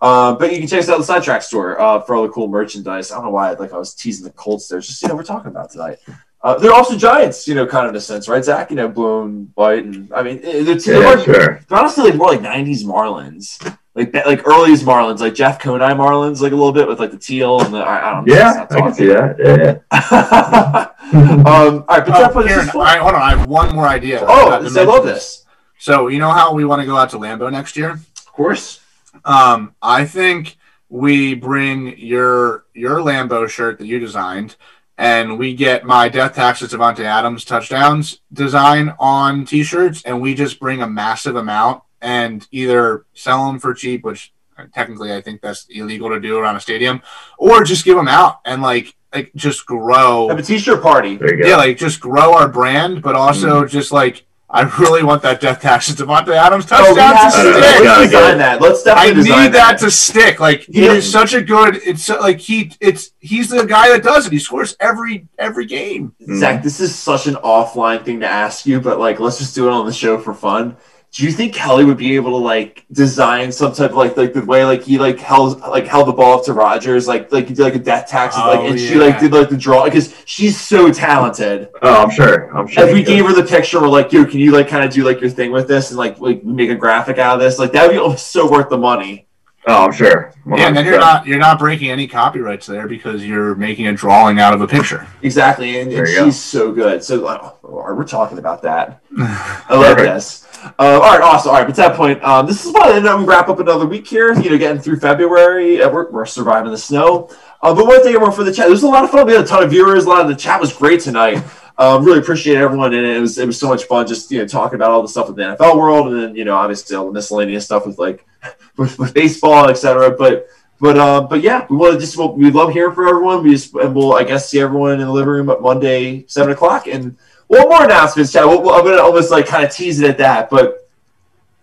[0.00, 2.48] uh, but you can check us out the Sidetrack store uh, for all the cool
[2.48, 3.10] merchandise.
[3.10, 4.78] I don't know why like I was teasing the Colts there.
[4.78, 5.98] It's just you know we're talking about tonight.
[6.44, 8.70] Uh, they're also Giants, you know, kind of in a sense, right, Zach?
[8.70, 11.64] You know, blue and white, and I mean, they're, they're, yeah, sure.
[11.66, 16.40] they're honestly like more like '90s Marlins like like early Marlins, like Jeff Conine Marlins,
[16.40, 18.34] like a little bit with like the teal and the I, I don't know.
[18.34, 19.36] Yeah, I can see that.
[19.38, 19.78] Yeah.
[19.92, 20.90] yeah.
[21.46, 23.22] um, all right, but oh, Aaron, all right, hold on.
[23.22, 24.20] I have one more idea.
[24.22, 25.44] Oh, I, I love this.
[25.78, 27.90] So you know how we want to go out to Lambeau next year?
[27.90, 28.80] Of course.
[29.24, 30.56] Um, I think
[30.88, 34.56] we bring your your Lambeau shirt that you designed,
[34.96, 40.60] and we get my Death Taxes Davante Adams touchdowns design on T-shirts, and we just
[40.60, 44.32] bring a massive amount and either sell them for cheap, which
[44.72, 47.02] technically I think that's illegal to do around a stadium,
[47.38, 50.28] or just give them out and like like just grow.
[50.28, 51.18] Have a t-shirt party.
[51.38, 53.70] Yeah, like just grow our brand, but also mm.
[53.70, 57.84] just like I really want that Death Taxes Davante Adams touchdown oh, to stick.
[57.84, 58.60] Let's design that.
[58.60, 60.38] Let's definitely I need that, that, to stick.
[60.38, 61.80] Like he is such a good.
[61.84, 62.70] It's like he.
[62.78, 64.32] It's he's the guy that does it.
[64.32, 66.14] He scores every every game.
[66.36, 69.66] Zach, this is such an offline thing to ask you, but like let's just do
[69.66, 70.76] it on the show for fun
[71.14, 74.32] do you think Kelly would be able to like design some type of like like
[74.32, 77.46] the way like he like held like held the ball up to Rodgers like like
[77.46, 78.88] he did like a death tax oh, like and yeah.
[78.88, 81.68] she like did like the draw because she's so talented.
[81.82, 82.54] Oh, I'm sure.
[82.56, 82.88] I'm sure.
[82.88, 85.04] If we gave her the picture, we're like, yo, can you like kind of do
[85.04, 87.60] like your thing with this and like like make a graphic out of this?
[87.60, 89.28] Like that would be so worth the money.
[89.66, 90.34] Oh, I'm sure.
[90.44, 90.58] 100%.
[90.58, 93.92] Yeah, and then you're not you're not breaking any copyrights there because you're making a
[93.92, 95.06] drawing out of a picture.
[95.22, 96.30] Exactly, and, and she's go.
[96.30, 97.04] so good.
[97.04, 99.00] So oh, we're talking about that.
[99.16, 100.44] I love this.
[100.64, 101.50] Uh, all right, awesome.
[101.50, 104.32] All right, but that point, um, this is about to wrap up another week here.
[104.32, 107.28] You know, getting through February, uh, we're, we're surviving the snow.
[107.60, 109.26] Uh, but one thing, everyone, for the chat, There's a lot of fun.
[109.26, 110.06] We had a ton of viewers.
[110.06, 111.42] A lot of the chat was great tonight.
[111.76, 114.46] Um, really appreciate everyone, and it was it was so much fun just you know
[114.46, 117.06] talking about all the stuff with the NFL world, and then you know obviously all
[117.06, 118.24] the miscellaneous stuff with like
[118.76, 120.16] with, with baseball, etc.
[120.16, 120.48] But
[120.80, 123.42] but uh, but yeah, we want to just we love hearing from everyone.
[123.42, 126.52] We just and we'll I guess see everyone in the living room at Monday seven
[126.52, 127.16] o'clock and
[127.54, 128.44] one more announcements, Chad.
[128.44, 130.88] We'll, I'm gonna almost like kind of tease it at that, but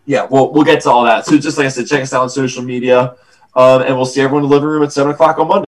[0.05, 1.26] yeah, we'll we'll get to all that.
[1.26, 3.15] So just like I said, check us out on social media,
[3.55, 5.70] um, and we'll see everyone in the living room at seven o'clock on Monday.